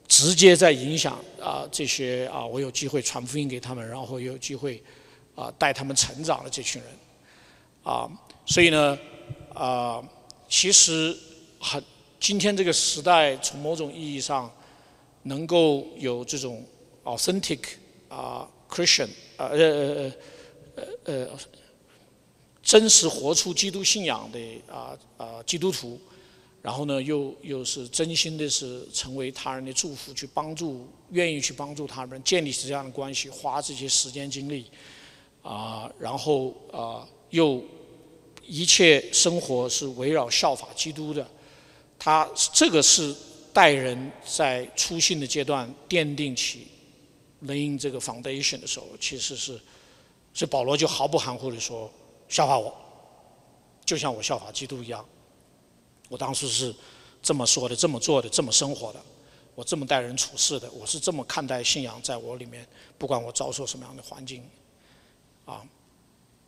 [0.08, 4.84] 直接在影响啊这些啊我有机会传福音给他们，然后有机会
[5.36, 6.92] 啊带他们成长的这群人，
[7.84, 8.12] 啊，
[8.46, 8.98] 所以呢，
[9.54, 10.04] 啊，
[10.50, 11.16] 其实
[11.60, 11.82] 很
[12.20, 14.52] 今天这个时代从某种意义上。
[15.26, 16.62] 能够有这种
[17.06, 17.60] authentic
[18.10, 20.12] 啊 Christian 啊呃
[20.76, 21.40] 呃呃
[22.62, 24.40] 真实活出基督信仰的
[24.72, 26.00] 啊啊基督徒，
[26.62, 34.66] 然后呢又又是真心的是成为他人的祝福，去帮助愿意去帮助他人建立起这样的关系，花这些时间精力
[35.42, 37.64] 啊，然后啊又
[38.46, 41.28] 一切生活是围绕效法基督的，
[41.98, 43.16] 他这个是。
[43.54, 46.66] 带人在初信的阶段奠定起
[47.46, 49.60] laying 这个 foundation 的时候，其实是，
[50.34, 51.92] 所以保罗就毫不含糊地说
[52.28, 52.74] ：“效法我，
[53.86, 55.06] 就像我效法基督一样。
[56.10, 56.74] 我当时是
[57.22, 59.02] 这么说的，这么做的，这么生活的，
[59.56, 62.68] 我这么待人处事的，我是这么看待信仰在我里面，
[62.98, 64.44] 不管我遭受什么样的环境，
[65.46, 65.62] 啊，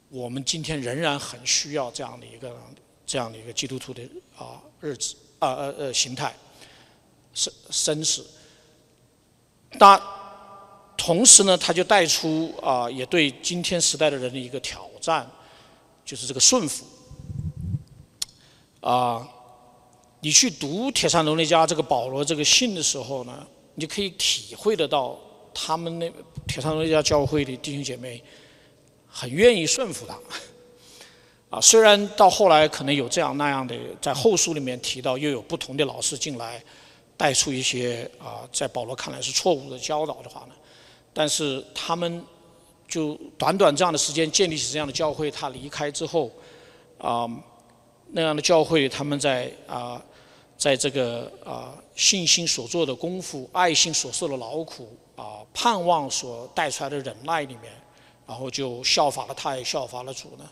[0.10, 2.56] 我们今天仍然很需要这样的一个
[3.06, 4.02] 这样的一个基督徒的
[4.38, 6.36] 啊日子啊呃呃形态。”
[7.36, 8.26] 生生死，
[9.72, 10.02] 那
[11.06, 15.30] 同时呢，他就带出啊，也对今天时代的人的一个挑战，
[16.04, 16.84] 就是这个顺服。
[18.82, 19.28] 啊，
[20.22, 23.46] 你去读《铁山罗尼迦》这个保罗这个信的时候呢，
[23.76, 25.16] 你可以体会得到
[25.54, 26.12] 他们那
[26.48, 28.20] 铁山罗尼迦教会的弟兄姐妹
[29.08, 30.18] 很愿意顺服他。
[31.56, 36.60] 啊，虽然到后来可能有这样那样的，在后书里面提到，又有不同的老师进来。
[37.18, 40.56] 带出一些啊，在保罗看来是错误的教导的话呢，
[41.18, 42.22] 但是他们
[42.90, 46.30] 就短短这样的时间建立起这样的教会，他离开之后，
[46.98, 47.26] 啊
[48.12, 50.04] 那样的教会，他们在啊
[50.58, 57.72] 在这个啊信心所做的功夫、爱心所受的劳苦啊盼望所带出来的忍耐里面，
[58.28, 60.44] 然后就效法了他，也效法了主呢。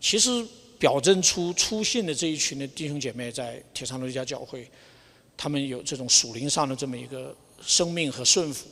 [0.00, 0.46] 其实
[0.78, 4.70] 表征出出现的这一群的弟兄姐妹在铁山路一家教会，
[5.36, 8.68] 他们有这种属灵上的这么一个生命和顺服。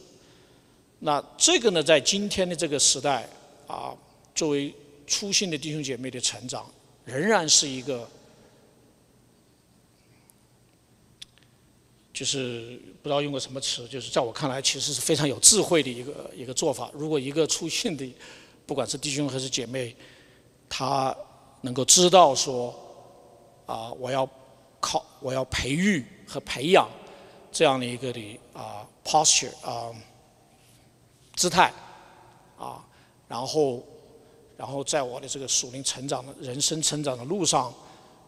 [1.05, 3.28] 那这个呢，在今天的这个时代
[3.66, 3.92] 啊，
[4.36, 4.72] 作为
[5.05, 6.64] 初信的弟兄姐妹的成长，
[7.05, 8.09] 仍然是一个，
[12.12, 16.88] 就是不知道用个什么词，就是在我看来，其实是非常有智慧的一个一个做法。
[16.94, 18.09] 如果一个初信的，
[18.64, 19.96] 不管是弟兄还是姐妹，
[20.68, 21.12] 他
[21.62, 22.72] 能够知道说，
[23.66, 24.24] 啊，我要
[24.78, 26.88] 靠，我要培育和培养
[27.50, 29.92] 这样的一个的啊 posture 啊。
[31.34, 31.72] 姿态，
[32.58, 32.84] 啊，
[33.26, 33.82] 然后，
[34.56, 37.72] 然后在我的这个属灵成长的人生成长的路上，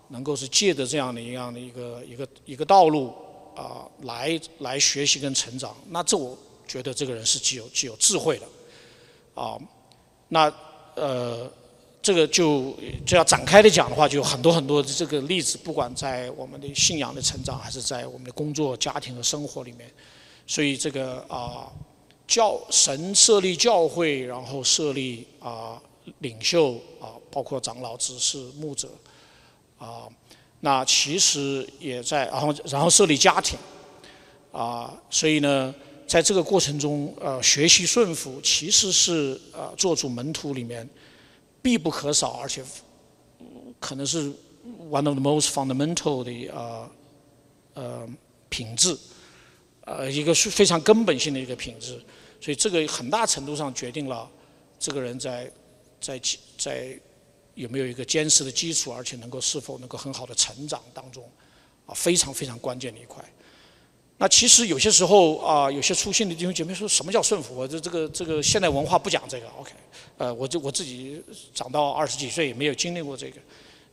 [0.08, 3.14] 能够是借着这样的一样的一个一个一个道路
[3.54, 5.76] 啊，来来学习跟成长。
[5.90, 6.36] 那这我
[6.66, 8.46] 觉得这个人是具有具有智慧的，
[9.34, 9.58] 啊，
[10.28, 10.52] 那
[10.94, 11.50] 呃，
[12.00, 12.74] 这个就
[13.06, 19.90] 就要展开的讲的话，就有很多很多的这个例子，不管在我们的信仰的成长，还是在我们的工作、家庭和生活里面，
[20.46, 21.70] 所以这个啊。
[22.26, 25.80] 教神设立教会，然后设立啊
[26.20, 28.88] 领袖啊，包括长老、执事、牧者
[29.78, 30.08] 啊。
[30.60, 33.58] 那其实也在，然后然后设立家庭
[34.52, 34.92] 啊。
[35.10, 35.74] 所以呢，
[36.06, 40.88] 在这个过程中，呃，学习顺服其实是呃做主门徒里面
[41.60, 42.64] 必不可少，而且
[43.78, 44.32] 可能是
[44.90, 46.90] one of the most fundamental 的啊
[47.74, 48.08] 呃
[48.48, 48.96] 品质。
[49.86, 52.00] 呃，一个是非常根本性的一个品质，
[52.40, 54.26] 所以这个很大程度上决定了
[54.78, 55.50] 这个人在
[56.00, 56.20] 在
[56.56, 56.98] 在
[57.54, 61.22] 有没有一个坚实的基础，而且能够是否能够很好的成长当中，
[61.84, 63.22] 啊，非常非常关键的一块。
[64.16, 67.54] 那其实有些时候啊，有些粗心的弟兄姐妹说什么叫顺服？
[67.54, 69.72] 我这这个这个现代文化不讲这个，OK？
[70.16, 71.22] 呃，我就我自己
[71.52, 73.40] 长到二十几岁也没有经历过这个，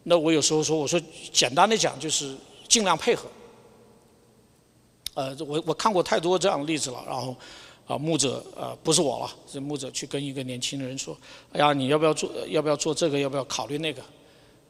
[0.04, 1.02] 那我有时候说，我说
[1.34, 2.34] 简单的讲就是
[2.70, 3.30] 尽量配合。
[5.14, 7.36] 呃，我我看过太多这样的例子了，然后，
[7.86, 11.18] 啊，牧者呃不是我了，是牧者去跟一个年轻人说，
[11.52, 12.32] 哎呀，你要不要做？
[12.48, 13.20] 要不要做这个？
[13.20, 14.02] 要不要考虑那个？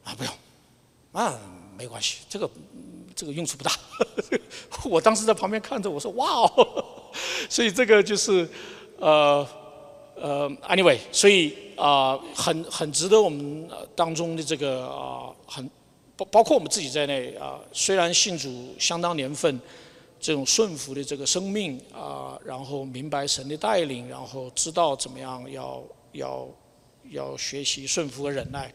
[0.03, 0.33] 啊，不用，
[1.11, 1.39] 啊，
[1.77, 2.49] 没关系，这个
[3.15, 3.71] 这个用处不大。
[4.83, 6.83] 我当时在旁边看着，我说哇哦，
[7.47, 8.49] 所以这个就是
[8.97, 9.47] 呃
[10.15, 15.69] 呃，anyway，所以啊，很很值得我们当中的这个啊，很
[16.17, 19.61] 包包括我们自己在内啊，虽然信主相当年份。
[20.21, 26.47] 这种顺服的这个生命啊，然后明白神的带领，然后知道怎么样要要
[27.09, 28.71] 要学习顺服和忍耐，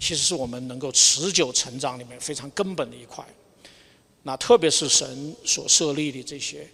[0.00, 3.24] 其实是我们能够持久成长里面非常根本的一块。
[4.24, 6.68] 那特别是神所设立的这些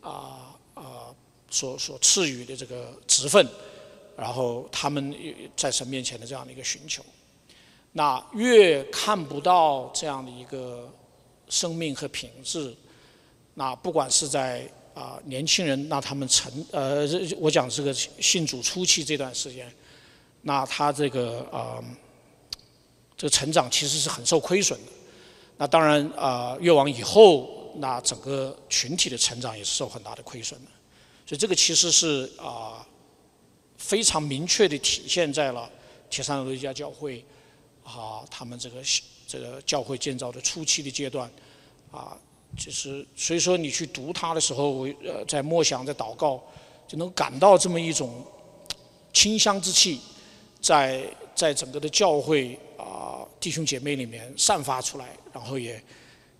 [0.00, 1.14] 啊啊
[1.48, 3.48] 所所赐予的这个职分，
[4.16, 5.14] 然后他们
[5.56, 7.00] 在神面前的这样的一个寻求，
[7.92, 10.92] 那越看不到这样的一个
[11.48, 12.74] 生命和品质。
[13.54, 17.06] 那不管是在啊年轻人，那他们成呃，
[17.38, 19.70] 我讲这个信主初期这段时间，
[20.40, 21.82] 那他这个啊，
[23.16, 24.92] 这个成长其实是很受亏损的。
[25.58, 30.70] 那当然啊，越往以后，那整个群体的成长也是受很大的亏损的。
[31.26, 32.86] 所以这个其实是啊，
[33.76, 35.70] 非常明确的体现在了
[36.08, 37.22] 铁山罗一家教会
[37.84, 38.82] 啊，他们这个
[39.26, 41.30] 这个教会建造的初期的阶段
[41.90, 42.16] 啊。
[42.56, 46.38] 就是所以说，你去读它的时候，我呃，在默想，在祷告，
[46.86, 48.22] 就能感到这么一种
[49.12, 50.00] 清香之气，
[50.60, 51.02] 在
[51.34, 55.82] 在整个的教会啊弟兄姐妹里面散发出来，然后也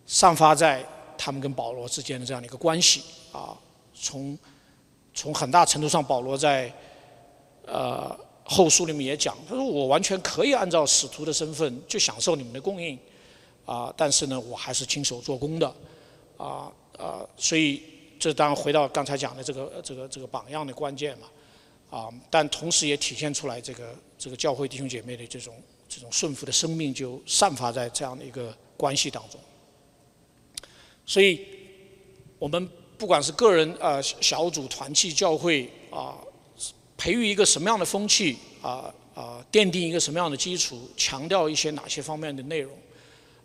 [0.07, 0.85] 散发在
[1.17, 3.03] 他们跟保罗之间的这样的一个关系
[3.33, 3.57] 啊。
[3.95, 4.39] 从
[5.15, 6.71] 从很大程度上，保罗在
[7.67, 12.99] 呃后书里面也讲，他说我完全可以按照使徒的身份去享受你们的供应
[13.65, 15.75] 啊，但是呢，我还是亲手做工的。
[16.43, 17.81] 啊啊，所以
[18.19, 21.29] 这当然回到刚才讲的这个这个这个榜样的关键嘛，
[21.89, 25.55] 啊，但同时也体现出来这个这个教会弟兄姐妹的这种
[25.89, 29.41] 这种顺服的生命就散发在这样的一个关系当中。
[31.07, 31.47] 所以，
[32.41, 32.69] 我们
[32.99, 36.19] 不管是个人啊、小组、团契、教会啊，
[36.97, 42.77] 培育一个什么样的风气啊啊，奠定一个什么样的基础，强调一些哪些方面的内容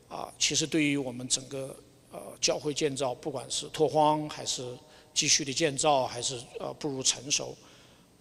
[0.10, 1.76] 啊，其实对于我们整个。
[2.40, 4.78] 教会建造，不管是拓荒还是
[5.14, 7.56] 继续的建造，还是呃步入成熟，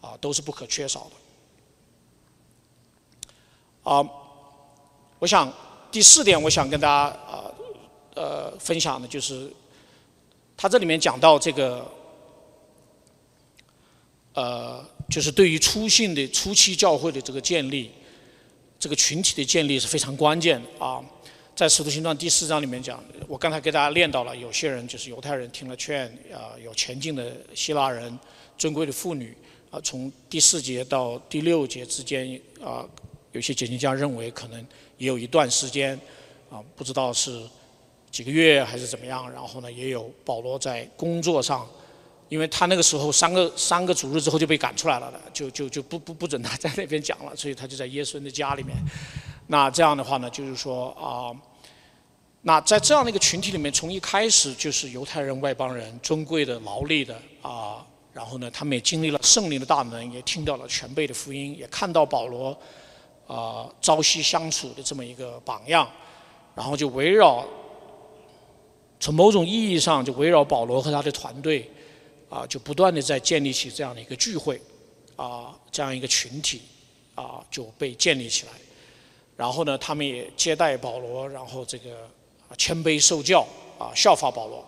[0.00, 1.10] 啊，都是不可缺少
[3.84, 3.90] 的。
[3.90, 4.08] 啊，
[5.18, 5.52] 我想
[5.92, 7.52] 第四点，我想跟大家啊
[8.14, 9.52] 呃分享的就是，
[10.56, 11.90] 他这里面讲到这个
[14.34, 17.90] 呃，就是对于初信的初期教会的这个建立，
[18.78, 21.04] 这个群体的建立是非常关键的啊。
[21.56, 28.18] 在《使徒行传》第四章里面讲，我刚才给大家念到了，有些人就是犹太人听了劝啊，有前进的希腊人，
[28.58, 29.34] 尊贵的妇女
[29.70, 32.84] 啊，从第四节到第六节之间啊，
[33.32, 34.60] 有些解经家认为可能
[34.98, 35.98] 也有一段时间
[36.50, 37.40] 啊，不知道是
[38.10, 39.32] 几个月还是怎么样。
[39.32, 41.66] 然后呢，也有保罗在工作上，
[42.28, 48.76] 因为他那个时候三个三个主日之后就被赶出来了的，就就就不不不准他 在那边讲了，所以他就在耶稣的家里面。
[49.48, 51.30] 那这样的话呢，就是说啊，
[52.46, 62.56] 那在这样的一个群体里面，从一开始就是犹太人、外邦人、尊贵的、劳力的啊，然后呢，他们也经历了圣灵的大门，也听到了全备的福音，也看到保罗
[63.26, 65.90] 啊朝夕相处的这么一个榜样，
[66.54, 67.44] 然后就围绕，
[69.00, 71.68] 从某种意义上就围绕保罗和他的团队
[72.28, 74.62] 啊，就不断的在建立起这样的一个聚会
[75.16, 76.62] 啊，这样一个群体
[77.16, 78.52] 啊就被建立起来。
[79.36, 82.08] 然后呢，他们也接待保罗，然后这个
[82.56, 83.46] 谦卑受教
[83.78, 84.64] 啊，效法保罗。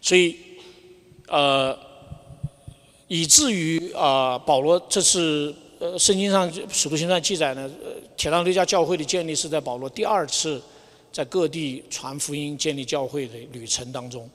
[0.00, 0.36] 所以，
[1.28, 1.78] 呃，
[3.08, 10.62] 以至于啊，保罗这次呃，圣经上使徒行传记载呢，呃，铁道六家教会的建立是在保罗第二次
[11.12, 14.28] 在各地传福音、建立教会的旅程当中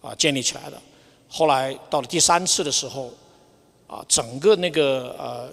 [0.00, 0.80] 啊建立起来的。
[1.28, 3.10] 后来到了第三次的时候，
[3.86, 5.52] 啊，整个那个呃。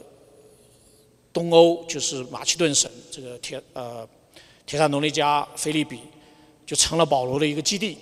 [1.32, 4.06] 东欧就是马其顿省，这个铁呃，
[4.70, 6.00] 铁萨罗尼加、菲利比，
[6.64, 7.98] 就成了保罗的一个基地，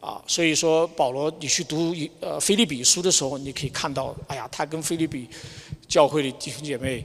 [0.00, 5.26] 啊，所以说保罗你去读呃菲利比书的时候，你可以看到，哎呀，他跟菲利比
[5.88, 7.02] 教会的弟兄姐妹，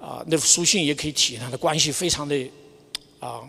[0.00, 2.50] 啊，那书信也可以体现他的关系非常的，
[3.20, 3.48] 啊，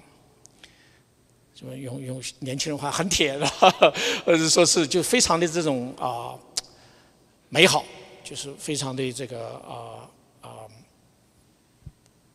[1.56, 3.48] 什么用用年轻人话很铁的，
[4.24, 6.38] 或者说是就非常的这种啊
[7.50, 7.84] 美好，
[8.24, 10.06] 就是非常的这个啊
[10.42, 10.50] 啊。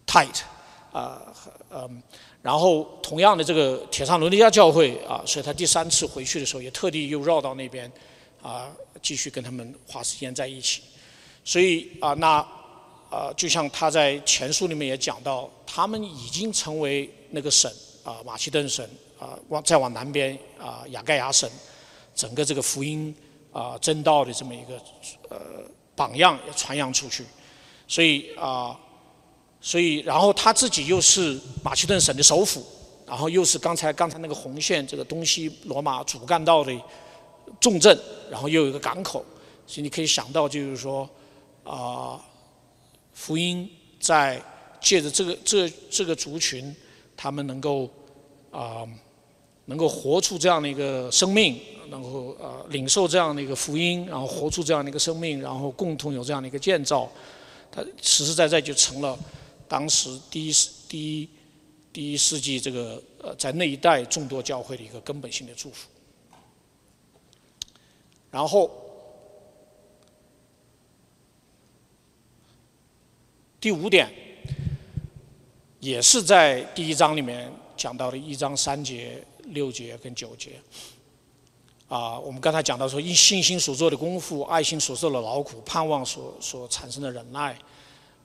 [0.04, 0.40] tight，
[0.97, 1.20] 啊，
[1.70, 2.03] 嗯，
[2.40, 7.92] 然后同样的这个铁上伦尼亚教会啊，所以他第三次回去的时候也特地又绕到那边，
[8.40, 8.72] 啊，
[9.03, 10.80] 继续跟他们花时间在一起。
[11.44, 12.38] 所以啊，那
[13.11, 17.70] 啊，就像他在前书里面也讲到，他们已经成为那个省
[18.03, 18.82] 啊，马其顿省
[19.18, 21.47] 啊，往再往南边啊，雅盖亚省，
[22.14, 23.14] 整个这个福音
[23.53, 24.80] 啊，正道的这么一个
[25.28, 25.38] 呃
[25.94, 27.22] 榜样也传扬出去。
[27.86, 28.80] 所以啊。
[29.66, 32.64] 所以，然后他自己又是马其顿省的首府，
[33.04, 36.72] 然后又是刚才刚才那个红线这个东西罗马主干道的
[37.60, 37.98] 重镇，
[38.30, 39.24] 然后又有一个港口，
[39.66, 41.10] 所以你可以想到，就是说，
[41.64, 42.16] 啊，
[43.12, 44.40] 福音在
[44.80, 46.72] 借着这个这这个族群，
[47.16, 47.90] 他们能够
[48.52, 48.86] 啊，
[49.64, 57.10] 能够活出这样的一个生命，能够呃领受这样的一个福音，然后活出这样的一个生命，然后共同有这样的一个建造，
[57.72, 59.18] 它实实在在就成了。
[59.68, 61.28] 当时第一世第一
[61.92, 65.88] 第一世纪这个呃，在那一代众多教会的一个根本性的祝福。
[68.30, 68.70] 然后
[73.58, 74.12] 第五点，
[75.80, 80.60] 也是在第一章里面讲到的一章三节、六节跟九节。
[81.88, 87.56] 啊，我们刚才讲到说，因信心所做的功夫，爱心所受的劳苦，盼望所所产生的忍耐。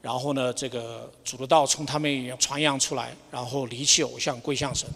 [0.02, 4.90] 然后呢，这个主的道从他们传扬出来，然后离弃偶像归向神。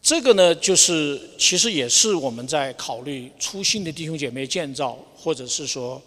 [0.00, 6.00] 这个呢，就是其实也是我们在考虑初心的弟兄姐妹建造，或者是说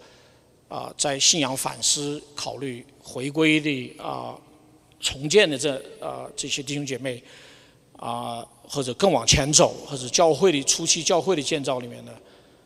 [0.70, 4.36] 啊，在信仰反思、考虑回归的啊
[5.00, 7.22] 重建的这啊这些弟兄姐妹
[7.98, 12.12] 啊，或者更往前走，或者教会的初期教会的建造里面呢，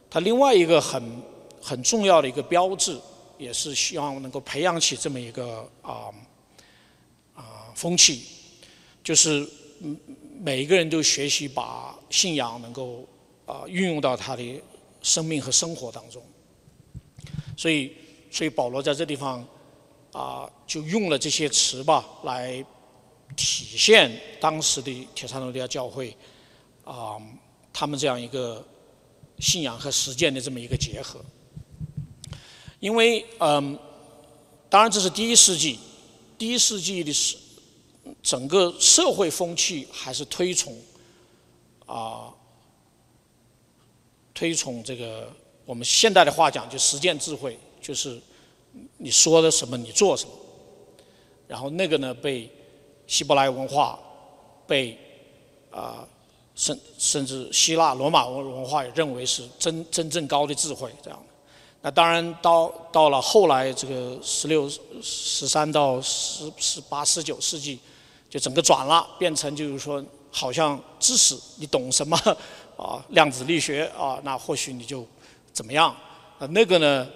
[0.09, 1.03] 它另外一个很
[1.61, 2.97] 很重要的一个标志。
[3.37, 6.09] 也是希望能够培养起这么一个啊
[7.33, 8.23] 啊风气，
[9.03, 9.47] 就是
[10.39, 13.07] 每一个人都学习把信仰能够
[13.45, 14.61] 啊运用到他的
[15.01, 16.23] 生命和生活当中。
[17.57, 17.91] 所以，
[18.31, 19.45] 所以保罗在这地方
[20.11, 22.63] 啊就用了这些词吧，来
[23.35, 26.15] 体现当时的铁山罗利亚教会
[26.83, 27.17] 啊
[27.73, 28.65] 他们这样一个
[29.39, 31.19] 信仰和实践的这么一个结合。
[32.79, 33.77] 因为嗯，
[34.69, 35.79] 当然这是第一世纪，
[36.37, 37.37] 第一世纪的是
[38.21, 40.77] 整个社会风气还是推崇
[41.85, 42.33] 啊，
[44.33, 45.31] 推崇这个
[45.65, 48.21] 我们现代的话讲就实践智慧，就是
[48.97, 50.31] 你说的什么你做什么，
[51.47, 52.49] 然后那个呢被
[53.07, 53.99] 希伯来文化
[54.67, 54.97] 被
[55.71, 56.07] 啊
[56.55, 61.34] 甚甚至希腊罗马文文化也认为是真真正高的智慧这样的。
[61.85, 64.67] 那当然到到了后来这个十六
[65.03, 67.77] 十三到十十八十九世纪，
[68.27, 72.17] 就整个转了，变成就是说好像知识你懂什么
[72.75, 75.05] 啊量子力学啊，那或许你就
[75.53, 75.95] 怎么样
[76.39, 77.07] 啊那个呢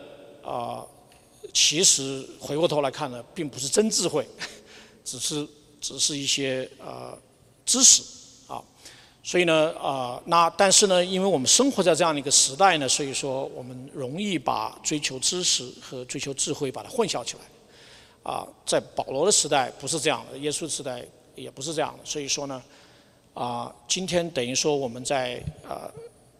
[0.45, 0.85] 啊。
[1.51, 4.23] 其实回过头来看呢，并不是真智慧，
[5.03, 5.47] 只是
[5.81, 7.17] 只是一些呃
[7.65, 8.03] 知识。
[9.21, 17.41] 所以呢啊，那但是呢，因为我们生活在这样的一个时代呢，所以说我们容易把追求知识和追求智慧把它混淆起来。
[18.23, 21.05] 啊，在保罗的时代不是这样的，耶稣时代
[21.35, 22.05] 也不是这样的。
[22.05, 22.63] 所以说呢，
[23.33, 25.89] 啊，今天等于说我们在啊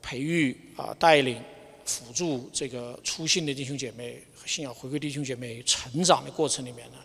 [0.02, 1.42] 培育啊带领
[1.86, 4.46] 辅助这个初信的弟兄姐妹和。
[4.46, 6.98] 信仰回归弟兄姐妹成长的过程里面呢，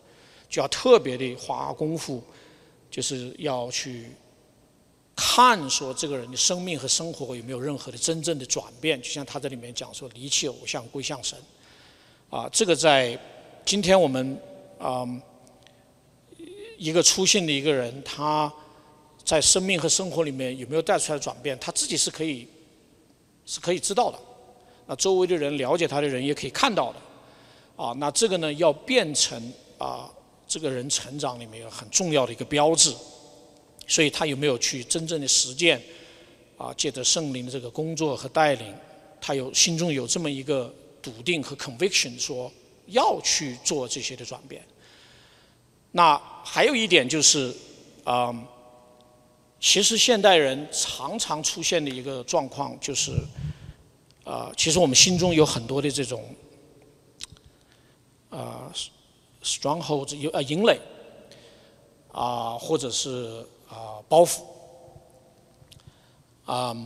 [0.48, 2.22] 就要特别的花功夫，
[2.90, 4.06] 就是要去
[5.16, 9.00] 看说这个人的生命和生活有没有任何的真正的转变。
[9.00, 11.38] 就像他在里面讲说，离弃偶像归向神，
[12.30, 13.18] 啊，这个在
[13.64, 14.38] 今天我们
[14.78, 15.06] 啊
[16.76, 18.52] 一个出现的一个人，他
[19.24, 22.48] 在生命和生活里面有没有带出来转变，他自己是可以
[23.46, 24.18] 是可以知道的。
[24.86, 26.98] 那周围的人了解他的人也可以看到的。
[27.82, 30.08] 啊，那这个呢，要变成啊，
[30.46, 32.94] 这个人成长里面很重要的一个标志，
[33.86, 35.80] 所以他有没有去真正的实践？
[36.56, 38.74] 啊，借着圣灵的这个工作和带领，
[39.20, 40.72] 他有心中有这么一个
[41.02, 42.52] 笃定和 conviction，说
[42.86, 44.62] 要去做这些的转变。
[45.90, 47.54] 那还有一点就是，
[48.04, 48.34] 啊，
[49.60, 53.12] 其实现代人常常出现的一个状况就是，
[54.24, 56.24] 啊，其实我们心中有很多的这种。
[58.30, 58.72] 啊
[59.44, 60.76] ，strongholds，有啊营垒
[62.10, 64.42] 啊，或者是啊包袱
[66.44, 66.76] 啊，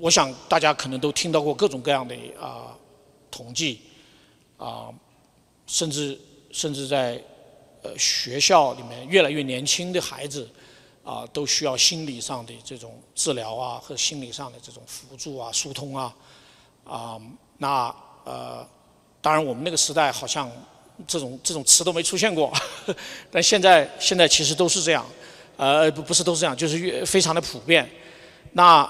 [0.00, 2.76] 我想大家可能都听到过各种各样的啊
[3.30, 3.82] 统计
[4.56, 4.92] 啊，
[5.66, 7.22] 甚至甚至在
[7.82, 10.48] 呃学校里面，越来越年轻的孩子
[11.04, 16.16] 啊，都需要心理上的这种治疗啊，和心理上的这种辅助啊、疏通啊
[16.84, 17.20] 啊，
[17.58, 17.94] 那
[18.24, 18.66] 呃。
[19.24, 20.52] 当然，我们那个时代好像
[21.06, 22.52] 这种这种词都没出现过，
[23.30, 25.04] 但现在现在其实都是这样，
[25.56, 27.88] 呃，不不是都是这样，就是越非常的普遍。
[28.52, 28.88] 那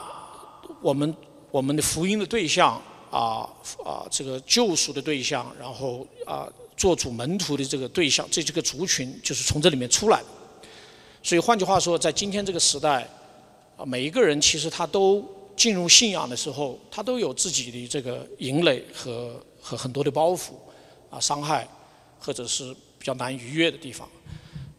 [0.83, 1.15] 我们
[1.51, 2.81] 我们的福音的对象
[3.11, 3.49] 啊
[3.85, 6.47] 啊，这个救赎的对象，然后啊
[6.77, 10.27] 做主门徒的这个对象，这这个族群就是从这里面出来的。
[11.23, 13.09] 所以换句话说，在今天这个时代，
[13.77, 15.25] 啊，每一个人其实他都
[15.57, 19.43] 进入信仰的时候，他都有自己的这个营垒和。
[19.67, 20.51] 和很多的包袱，
[21.09, 21.67] 啊，伤害，
[22.25, 24.09] 或者是比较难逾越的地方。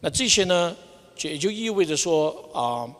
[0.00, 0.76] 那这些呢，
[1.14, 2.90] 就也就意味着说啊，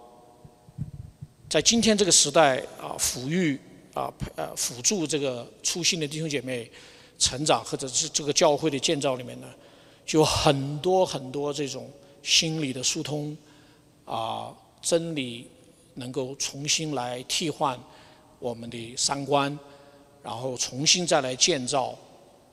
[1.48, 3.58] 在今天这个时代啊，抚育
[3.92, 6.70] 啊，呃，辅助这个初心的弟兄姐妹
[7.18, 9.46] 成长，或者是这个教会的建造里面呢，
[10.04, 11.90] 就很多很多这种
[12.22, 13.36] 心理的疏通
[14.04, 15.48] 啊，真理
[15.94, 17.78] 能够重新来替换
[18.38, 19.58] 我们的三观。
[20.22, 21.96] 然后重新再来建造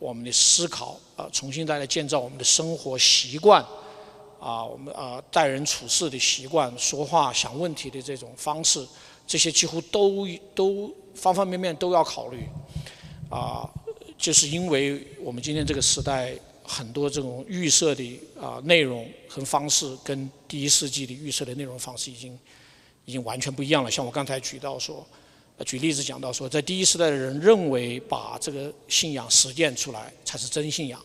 [0.03, 3.63] 我们的思考，啊，重新再来建造我们的生活习惯，
[4.37, 8.85] 啊，我们啊待人处事的习惯，说话想问题的这种方式，
[9.25, 12.45] 这些几乎都都方方面面都要考虑，
[13.29, 13.63] 啊，
[14.17, 22.37] 就是因为我们今天这个时代很多这种预设的啊内容和方式，跟第一世纪的预设的内容方式已经
[23.05, 23.89] 已经完全不一样了。
[23.89, 25.07] 像我刚才举到说。
[25.65, 31.03] 举例子讲到说，在第一时代的人认为把这个信仰实践出来才是真信仰，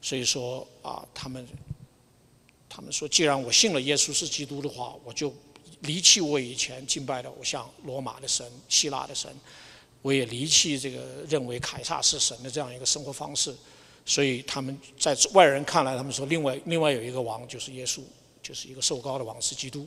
[0.00, 1.44] 所以说啊，他们
[2.68, 5.34] 他们说，既然我信了耶稣是基督的话，我就
[5.80, 9.30] 离弃我以前敬拜的偶像罗马的神、希腊的神，
[10.02, 13.54] 我也离弃这个认为凯撒是神的这样一个生活方式。
[14.04, 18.00] 所以他们在外人看来，他们说另外另外有一个王就是耶稣，
[18.40, 19.84] 就是一个受高的王是基督。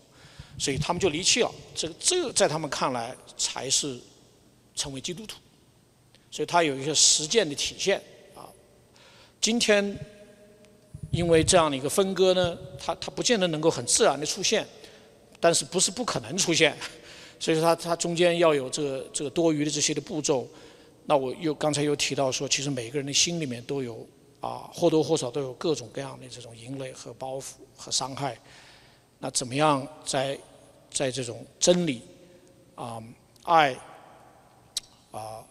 [0.60, 3.98] 所以他们就离弃了，这个这个在他们看来才是
[4.76, 5.38] 成为基督徒，
[6.30, 7.98] 所以他有一些实践的体现
[8.36, 8.44] 啊。
[9.40, 9.98] 今天
[11.11, 14.68] 因为这样的一个分割呢，它它不见得能够很自然的出现，
[15.40, 16.77] 但是不是不可能出现，
[17.40, 20.45] 所以说它它中间要有这个这个多余的这些的步骤。
[21.06, 24.06] 那我又刚才又提到说，其实每个人的心里面都有
[24.41, 28.38] 啊或多或少都有各种各样的这种淫累和包袱和伤害。
[29.19, 30.38] 那怎么样在？
[30.91, 32.02] 在这种真理、
[32.76, 33.02] 啊
[33.44, 33.74] 爱、
[35.11, 35.44] 啊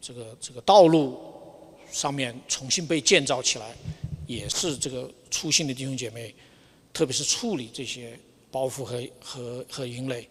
[0.00, 1.18] 这个这个道路
[1.90, 3.74] 上面重新被建造起来，
[4.26, 6.34] 也是这个初心的弟兄姐妹
[6.92, 8.18] 特别是处理这些
[8.50, 10.28] 包袱和和和银垒，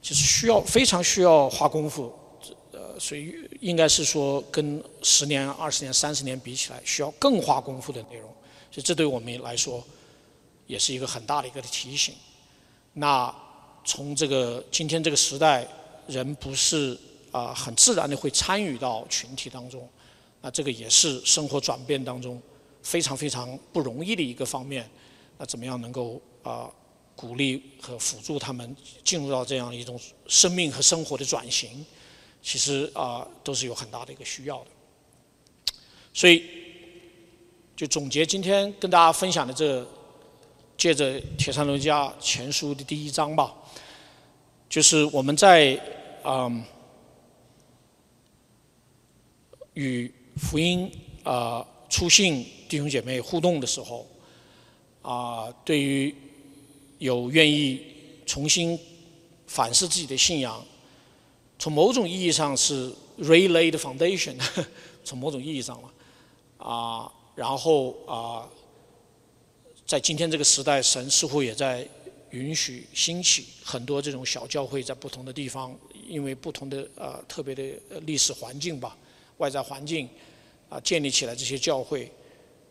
[0.00, 2.12] 就是需要非常需要花功夫，
[2.72, 8.28] 呃，所以应该是说跟十年、二十年、三十年比起来，需要更花功夫的内容。
[8.70, 9.84] 所以这对我们来说，
[10.66, 12.14] 也是一个很大的一个提醒。
[12.92, 13.34] 那
[13.84, 15.66] 从这个今天这个时代，
[16.06, 16.98] 人不是
[17.30, 19.86] 啊很自然的会参与到群体当中，
[20.40, 22.40] 那这个也是生活转变当中
[22.82, 24.88] 非常非常不容易的一个方面。
[25.36, 26.70] 那怎么样能够啊
[27.14, 28.74] 鼓励和辅助他们
[29.04, 31.84] 进入到这样一种生命和生活的转型？
[32.42, 34.66] 其实啊都是有很大的一个需要的。
[36.12, 36.42] 所以
[37.76, 39.86] 就总结今天跟大家分享的这。
[40.76, 43.54] 借着《铁山罗家前书》的第一章吧，
[44.68, 45.80] 就是我们在
[46.24, 46.62] 嗯
[49.74, 50.90] 与福音
[51.22, 54.06] 啊初信弟兄姐妹互动的时候，
[55.00, 56.14] 啊，对于
[56.98, 57.80] 有愿意
[58.26, 58.78] 重新
[59.46, 60.62] 反思自己的信仰，
[61.58, 64.34] 从某种意义上是 relay 的 foundation，
[65.04, 65.90] 从某种意义上了
[66.58, 68.48] 啊，然后啊。
[69.94, 71.88] 在今天这个时代，神似乎也在
[72.30, 75.72] 允许兴起很多这种小教会，在不同的地方，
[76.08, 77.62] 因为不同的呃特别的
[78.00, 78.98] 历史环境吧，
[79.36, 80.08] 外在环境
[80.68, 82.10] 啊，建立起来这些教会，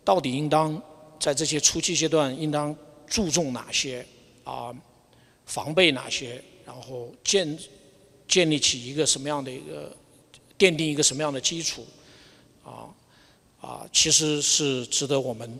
[0.04, 0.78] 到底应当
[1.18, 2.76] 在这些初期阶段应当
[3.08, 4.06] 注重哪些
[4.44, 4.76] 啊，
[5.46, 7.58] 防备哪些，然后建
[8.28, 9.96] 建立起一个什么样的一个
[10.60, 11.88] 奠定一个什么样的基础
[12.66, 12.92] 啊
[13.62, 15.58] 啊，其实是值得我们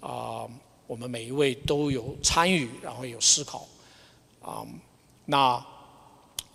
[0.00, 0.48] 啊。
[0.86, 3.66] 我们每一位都有参与，然后有思考，
[4.40, 4.64] 啊，
[5.24, 5.54] 那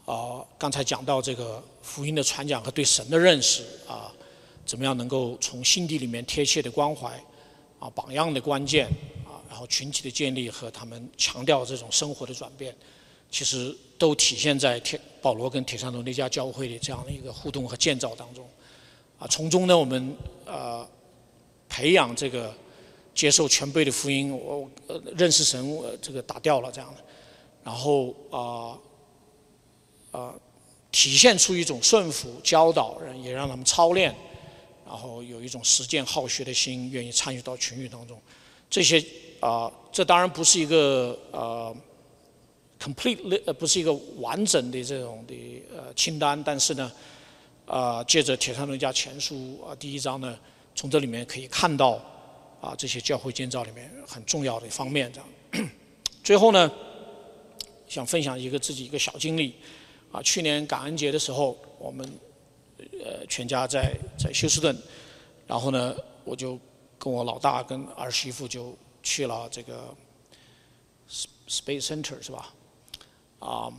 [0.06, 4.10] 啊，刚才讲到这个福音的传讲和对神的认识啊，
[4.66, 7.10] 怎么样能够从心底里面贴切的关怀
[7.78, 8.88] 啊，榜样的关键
[9.26, 12.74] 啊，然后群体的建立和他们强调这种生活的转变，
[13.30, 18.48] 其实都体现在铁保罗跟铁山罗那家教会的这样的一个互动和建造当中，
[19.20, 20.88] 啊，从中呢，我们呃
[21.68, 22.56] 培养这个。
[23.14, 24.70] 接受全备的福音，我
[25.18, 27.04] 认识神，我这个打掉了这样的，
[27.64, 28.80] 然后啊
[30.12, 30.34] 啊
[30.92, 34.16] 体现出一种顺服、教导人，也让他们操练，
[34.86, 38.18] 然后有一种实践好学的心，愿意参与到群体当中。
[38.70, 39.04] 这些
[39.42, 41.76] 啊，这当然不是一个呃
[42.82, 45.36] complete 呃不是一个完整的这种的
[45.76, 46.92] 呃清单，但是呢，
[47.66, 50.40] 啊借着《铁山论家前书》啊第一章呢，
[50.74, 52.02] 从这里面可以看到。
[52.62, 55.70] 啊，这些教会建造里面很重要的一方面，这样。
[56.24, 56.72] 最后呢，
[57.88, 59.56] 想分享一个自己一个小经历。
[60.12, 62.08] 啊，去年感恩节的时候，我们
[62.78, 64.78] 呃全家在在休斯顿，
[65.48, 66.60] 然后呢，我就
[67.00, 69.96] 跟我老大跟儿媳妇就去了这个
[71.10, 72.54] Space Center 是吧？
[73.40, 73.74] 啊，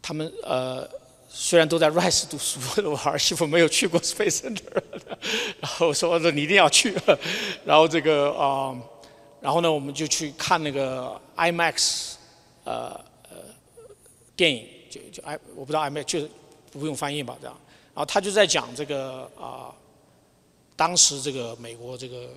[0.00, 0.88] 他们呃。
[1.28, 2.58] 虽然都在 Rice 读书，
[2.90, 4.82] 我儿媳妇没有去过 Space Center，
[5.60, 6.94] 然后说说你一定要去，
[7.64, 8.74] 然后这个啊，
[9.40, 12.14] 然后呢我们就去看那个 IMAX，
[12.64, 12.98] 呃
[13.30, 13.36] 呃
[14.34, 16.28] 电影，就就 I 我不知道 IMAX 就
[16.72, 17.58] 不用翻译吧这样，
[17.94, 19.74] 然后他就在讲这个啊，
[20.74, 22.28] 当时这个美国这个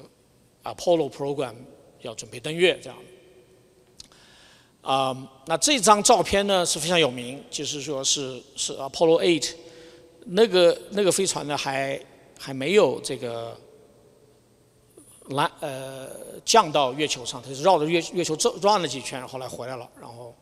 [0.64, 1.54] Apollo program
[2.02, 2.98] 要准备登月这样。
[4.82, 5.16] 啊，
[5.46, 9.54] 那这张照片呢是非常有名，就是说是是 Apollo 8，
[10.28, 12.00] 那个那个飞船呢还
[12.40, 13.60] 还没有这个
[15.28, 16.08] 来呃
[16.46, 20.34] 降到月球上，它是绕着月月球转转了几圈，后来回来了，然后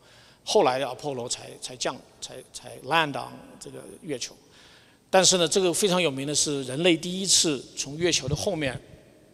[0.45, 4.35] 后来的 Apollo 才才降才才 land on 这个月球。
[5.09, 8.79] 但是呢，这个非常有名的是人类第一次从月球的后面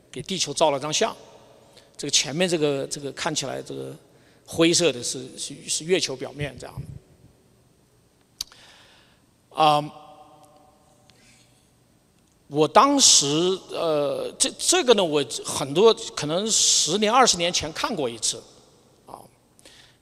[0.10, 1.14] 给地球照了张相，
[1.98, 3.94] 这个前面这个这个看起来这个。
[4.46, 6.82] 灰色的是是是月球表面这样
[9.50, 9.82] 的，啊，
[12.48, 13.26] 我当时
[13.72, 18.44] 呃这这个呢我很多可能十年二十年前看过一次，
[19.08, 19.18] 啊，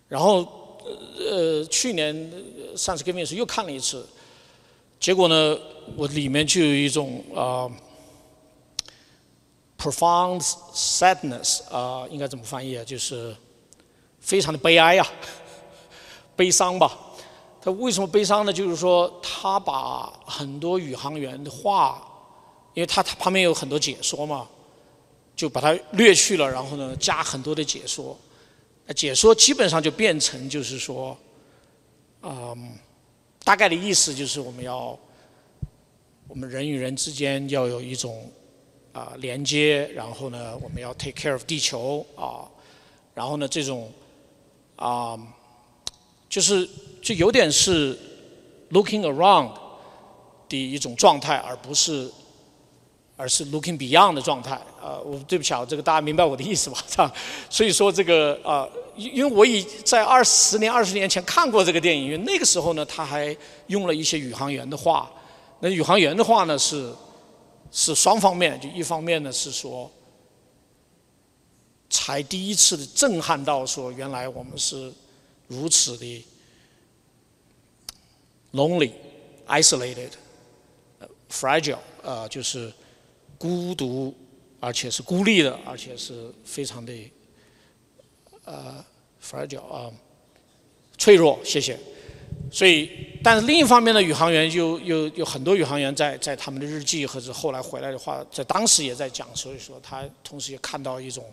[0.10, 0.80] 然后
[1.18, 2.32] 呃去年
[2.76, 4.06] 上次跟面时又看了一次，
[5.00, 5.58] 结果呢
[5.96, 7.70] 我里面就有一种啊
[9.78, 10.42] profound
[10.74, 13.34] sadness 啊应该怎么翻译啊就是。
[14.22, 15.06] 非常的悲哀呀，
[16.38, 16.98] 悲伤吧。
[17.62, 18.54] 他为什么悲伤呢？
[18.54, 22.02] 就是说，他把很多宇航员的话，
[22.74, 24.48] 因为他他旁边有很多解说嘛，
[25.36, 28.18] 就把它略去了，然后呢，加很多的解说。
[28.96, 31.16] 解说基本上就变成就是说，
[32.24, 32.74] 嗯，
[33.44, 34.98] 大概的意思就是我们要，
[36.28, 38.30] 我们人与人之间要有一种
[38.92, 42.50] 啊连接，然后呢，我们要 take care of 地球啊。
[43.14, 43.92] 然后呢，这种
[44.82, 45.16] 啊，
[46.28, 46.68] 就是
[47.02, 47.96] 就有点是
[48.72, 49.52] looking around
[50.50, 52.10] 的一种状态，而不是
[53.16, 54.56] 而是 looking beyond 的状态。
[54.82, 56.84] 啊，我对不起啊，这个大家明白我的意思吧？
[56.88, 57.12] 这样，
[57.52, 63.38] 所以说这个啊，因因为我已在二十年、二十年前看过这个电影，因为那个时候呢，他还
[63.68, 65.08] 用了一些宇航员的话。
[65.60, 66.92] 那宇航员的话呢，是
[67.72, 69.90] 是双方面，就一方面呢是说，
[71.92, 74.92] 才第一次的震撼到说，原来我们是
[75.48, 76.26] 如此的
[78.54, 78.92] lonely、
[79.48, 80.10] isolated、
[81.30, 82.74] fragile，呃，就是
[83.38, 84.16] 孤独。
[84.64, 86.94] 而且是孤立的，而且是非常的
[88.46, 88.86] 呃
[89.20, 89.92] fragile 啊，
[91.00, 91.40] 脆弱。
[91.44, 91.76] 谢谢。
[92.52, 92.88] 所以，
[93.24, 101.26] 但是另一方面呢，宇航员又又有很多宇航员在在他们的日记或者后来回来的话，在当时也在讲，所以说他同时也看到一种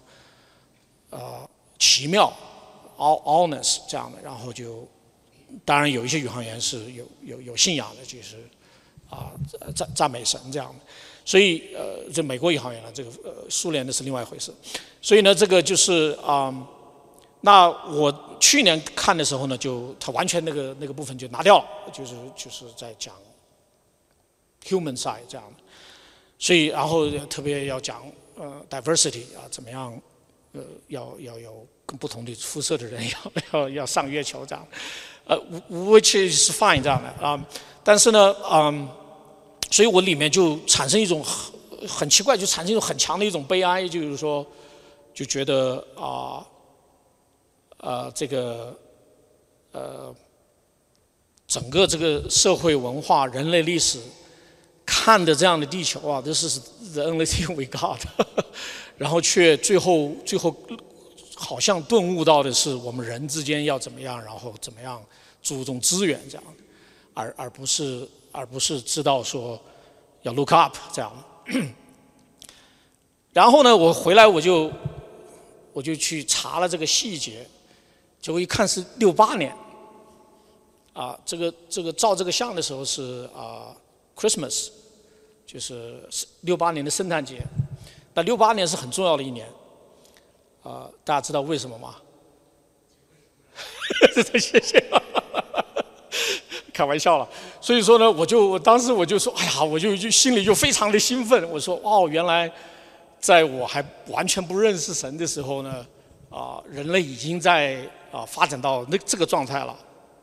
[1.10, 1.48] 呃
[1.78, 2.32] 奇妙
[2.96, 4.86] all，honest 这样的，然后就
[5.64, 8.36] 当然有一些宇航员是有有有信仰的，就是
[9.08, 9.32] 啊
[9.74, 10.80] 赞赞美神这样的。
[11.24, 14.50] 所以，呃，这美国宇航员了，这个呃，苏联的是另外一回事。
[15.02, 16.50] 所以呢，这个就是啊，
[17.42, 23.14] 那我去年看的时候呢，就他完全那个那个部分就拿掉了，就是就是在讲
[24.64, 25.62] human side 这样的。
[26.38, 28.02] 所以，然后特别要讲
[28.36, 30.00] 呃 diversity 啊，怎么样
[30.52, 33.02] 呃，要要有跟不同的肤色的人
[33.52, 34.66] 要要要上月球这样，
[35.26, 35.36] 呃
[35.70, 37.38] ，which is fine 这样的啊，
[37.82, 38.88] 但是呢，嗯。
[39.70, 44.44] 所以我里面就产生一种很很奇怪，就产生一种很强的一种悲哀，就是说，
[45.12, 46.42] 就觉得啊，
[47.76, 48.74] 呃，这个
[49.72, 50.14] 呃，
[51.46, 54.00] 整个这个社会文化、人类历史
[54.86, 56.58] 看的这样的地球啊，这是
[56.94, 58.00] the only thing we got，
[58.98, 60.54] 然后却最后最后
[61.34, 65.02] 好像顿悟到的是，我们人之间要怎么样，然后怎么样
[65.42, 66.44] 注重资源这样，
[67.14, 68.06] 而而不是。
[68.30, 69.58] 而不是知道说
[70.22, 71.10] 要 look up 这样。
[73.32, 74.70] 然后呢，我回来我就
[75.72, 77.44] 我就去查了这个细节，
[78.20, 79.52] 结果一看是六八年，
[80.92, 83.74] 啊，这个这个照这个相的时候是啊
[84.14, 84.68] Christmas，
[85.46, 86.06] 就是
[86.42, 87.42] 六八年的圣诞节。
[88.18, 89.46] 那六八年是很重要的一年，
[90.64, 91.94] 啊，大家知道为什么吗？
[94.40, 94.84] 谢谢。
[96.74, 97.28] 开玩笑了，
[97.60, 101.48] 所以说呢，我就当时我就说，哎呀，我就就心里就非常的兴奋。
[101.48, 102.50] 我说，哦，原来
[103.20, 105.86] 在我还完全不认识神的时候呢，
[106.28, 109.78] 啊，人类已经在啊发展到那这个状态了。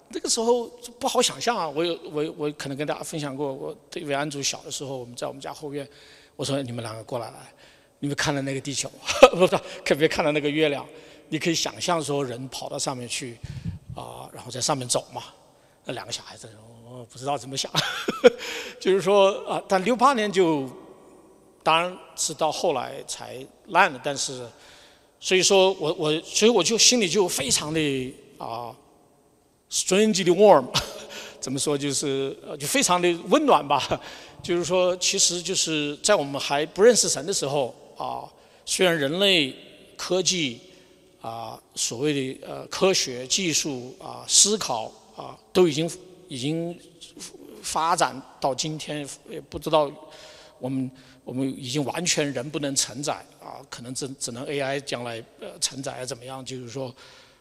[0.09, 0.67] 那个时候
[0.99, 1.69] 不好想象啊。
[1.69, 5.87] 我有我我可能跟大家分享过，我对维安祖小的时候，我们在我们家后院，
[6.35, 7.53] 我说你们两个过来来，
[7.99, 8.91] 你们看到那个地球，
[9.31, 10.85] 不是，可别看到那个月亮，
[11.29, 13.37] 你可以想象说人跑到上面去，
[13.95, 15.23] 啊，然后在上面走嘛。
[15.85, 16.49] 那两个小孩子，
[16.89, 17.71] 我不知道怎么想，
[18.79, 20.69] 就是说啊，但六八年就，
[21.63, 24.45] 当然是到后来才烂的，但是，
[25.19, 28.75] 所以说我我所以我就心里就非常的啊
[29.71, 30.65] ，strangely warm，
[31.39, 34.01] 怎么说就是就非常的温暖吧，
[34.41, 38.29] 就是说其实就是在我们还不认识神的时候啊，
[38.65, 39.53] 虽然人类
[39.95, 40.59] 科技
[41.21, 44.91] 啊所谓的呃科学技术啊思考。
[45.15, 45.89] 啊，都已经
[46.27, 46.77] 已经
[47.63, 49.89] 发展到今天，也不知道
[50.59, 50.91] 我们
[51.23, 56.43] 我们已经完全人不能承载啊，可能只只能 AI 将来呃承载怎么样？
[56.43, 56.93] 就是说，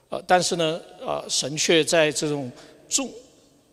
[0.08, 2.48] 呃，但是呢，呃，神却在这种
[2.88, 3.10] 众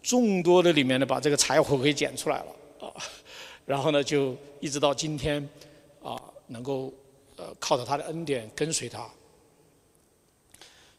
[0.02, 2.90] 众多的里面呢，把这个柴火给捡出来了啊，
[3.68, 5.48] 然后呢，就一直到今天
[6.02, 6.20] 啊，
[6.52, 6.94] 能够
[7.36, 9.10] 呃靠着他的恩典跟随他，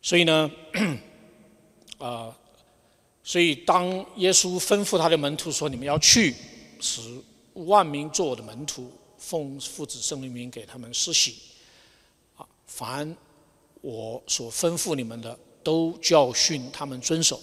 [0.03, 0.51] 所以呢，
[1.99, 2.37] 啊。
[3.25, 6.35] 所以，当耶稣吩咐他的门徒说：“你们要去，
[6.81, 7.01] 使
[7.53, 11.37] 万民做我的门徒，奉父子圣灵名给他们施洗。
[12.37, 13.17] 啊，凡
[13.81, 17.41] 我所吩咐你们的，都教训他们遵守。”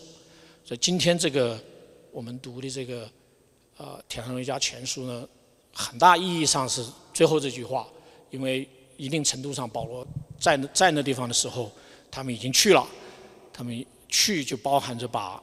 [0.68, 1.58] 所以，今天这个
[2.12, 3.10] 我们读的这个
[3.78, 5.26] 呃《天上一家前书》呢，
[5.74, 7.88] 很大意义上是最后这句话，
[8.32, 10.08] 因为一定程度上，保罗
[10.40, 11.72] 在在那地方的时候，
[12.10, 12.88] 他们已经去了，
[13.54, 15.42] 他们去就包含着把。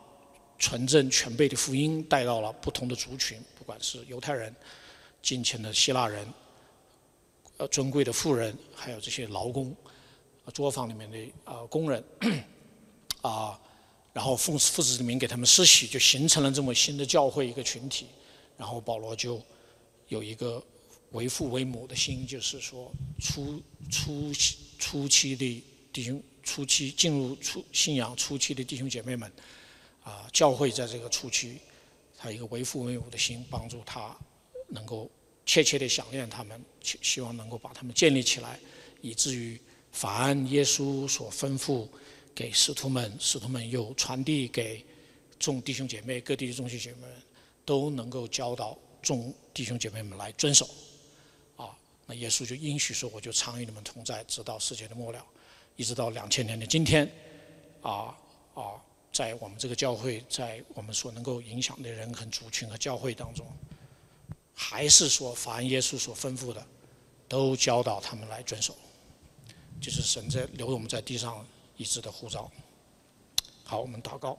[0.59, 4.57] 纯正全备的福音带到了不同的族群，不管是犹太人、
[5.21, 6.27] 金钱的希腊人、
[7.59, 9.77] 呃尊贵的富人，还有这些劳工、
[10.55, 12.03] 作坊里面的啊工人，
[13.21, 13.61] 啊，
[14.15, 18.07] 然后奉父子的名给他们施洗，就形成了这么新的教会一个群体。
[18.57, 19.39] 然后保罗就
[20.09, 20.65] 有一个
[21.17, 24.31] 为父为母的心，就是说初初
[24.79, 29.33] 初期的弟兄初期进入初信仰初期的弟兄姐妹们，
[30.03, 31.59] 啊，教会在这个初期，
[32.19, 34.15] 他一个为父为母的心，帮助他
[34.69, 35.11] 能够
[35.47, 38.61] 切切地想念他们，希希望能够把他们建立起来，
[39.01, 39.59] 以至于
[39.93, 41.89] 凡耶稣所吩咐
[42.35, 44.85] 给使徒们，使徒们又传递给
[45.39, 47.11] 众弟兄姐妹，各地的众弟兄姐妹们
[47.65, 50.69] 都能够教导众弟兄姐妹们来遵守。
[52.09, 55.21] 那耶稣就应许说：“我就常与你们同在，直到世界的末了，
[55.75, 57.11] 一直到两千年的今天，
[57.83, 58.17] 啊
[58.55, 58.81] 啊，
[59.13, 63.45] 在我们这个教会，在我们所能够影响的人和族群和教会当中，
[64.55, 66.65] 还是说凡耶稣所吩咐的，
[67.27, 68.77] 都教导他们来遵守，
[69.81, 71.45] 就是神在留我们在地上
[71.77, 72.49] 一直的护照。
[73.65, 74.39] 好，我们祷告，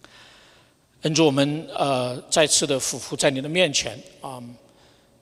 [1.02, 4.42] 恩主我们呃再次的俯伏在你的面前啊。”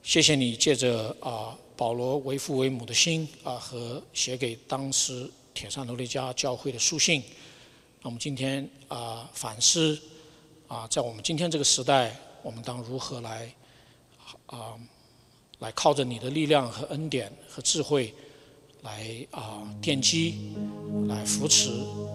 [0.07, 7.21] 谢谢你借着啊保罗为父为母的心啊和写给当时铁山罗利加教会的书信，
[8.01, 9.99] 那我们今天啊反思
[10.69, 13.53] 啊在我们今天这个时代，我们当如何来
[14.45, 14.75] 啊
[15.59, 18.13] 来靠着你的力量和恩典和智慧
[18.83, 20.55] 来啊奠基，
[21.09, 21.69] 来扶持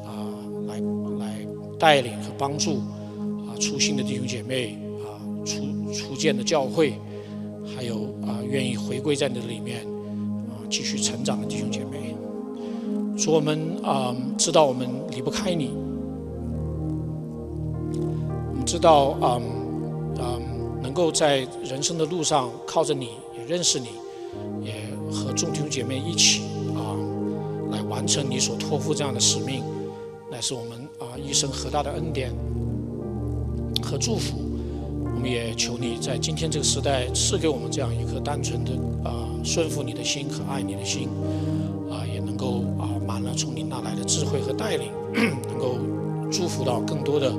[0.06, 0.32] 啊
[0.66, 0.80] 来
[1.18, 1.46] 来
[1.78, 2.78] 带领和帮助
[3.46, 6.98] 啊初心的弟兄姐妹啊初初建的教会。
[7.82, 9.84] 还有啊，愿意回归在你的里面
[10.46, 12.14] 啊，继续成长的弟兄姐妹，
[13.18, 15.72] 说我们啊，知道我们离不开你，
[18.50, 19.42] 我们知道啊
[20.16, 20.38] 啊，
[20.80, 23.88] 能够在人生的路上靠着你，也认识你，
[24.64, 24.74] 也
[25.12, 26.42] 和众弟兄姐妹一起
[26.76, 26.94] 啊，
[27.72, 29.64] 来完成你所托付这样的使命，
[30.30, 32.32] 乃是我们啊一生何大的恩典
[33.82, 34.51] 和祝福。
[35.22, 38.72] 我们也求你在今天这个时代赐给我们这样一颗单纯的
[39.08, 41.08] 啊顺服你的心和爱你的心，
[41.88, 44.90] 啊也能够啊满了从你那来的智慧和带领，
[45.46, 45.78] 能够
[46.28, 47.30] 祝福到更多的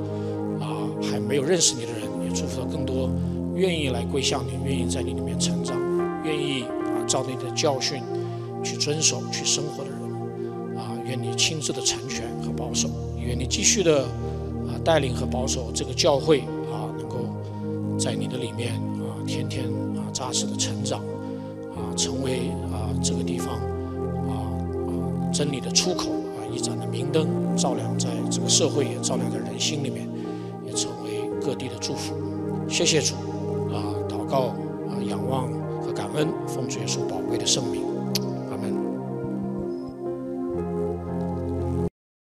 [0.62, 3.10] 啊还没有认识你的人，也祝福到更多
[3.54, 5.76] 愿意来归向你、愿意在你里面成长、
[6.24, 8.02] 愿意啊照你的教训
[8.64, 12.88] 去遵守、去生活的人，啊愿你亲自的成全和保守，
[13.18, 16.44] 愿你继续的啊带领和保守这个教会。
[18.04, 19.64] 在你的里面啊，天天
[19.96, 21.00] 啊扎实的成长，
[21.74, 23.54] 啊，成为啊这个地方
[24.28, 24.44] 啊
[24.86, 24.92] 啊
[25.32, 27.26] 真理的出口啊，一盏的明灯，
[27.56, 30.06] 照亮在这个社会，也照亮在人心里面，
[30.66, 32.14] 也成为各地的祝福。
[32.68, 33.14] 谢谢主
[33.72, 34.48] 啊，祷告
[34.86, 35.48] 啊，仰望
[35.80, 37.93] 和感恩，奉主耶稣宝贵的圣名。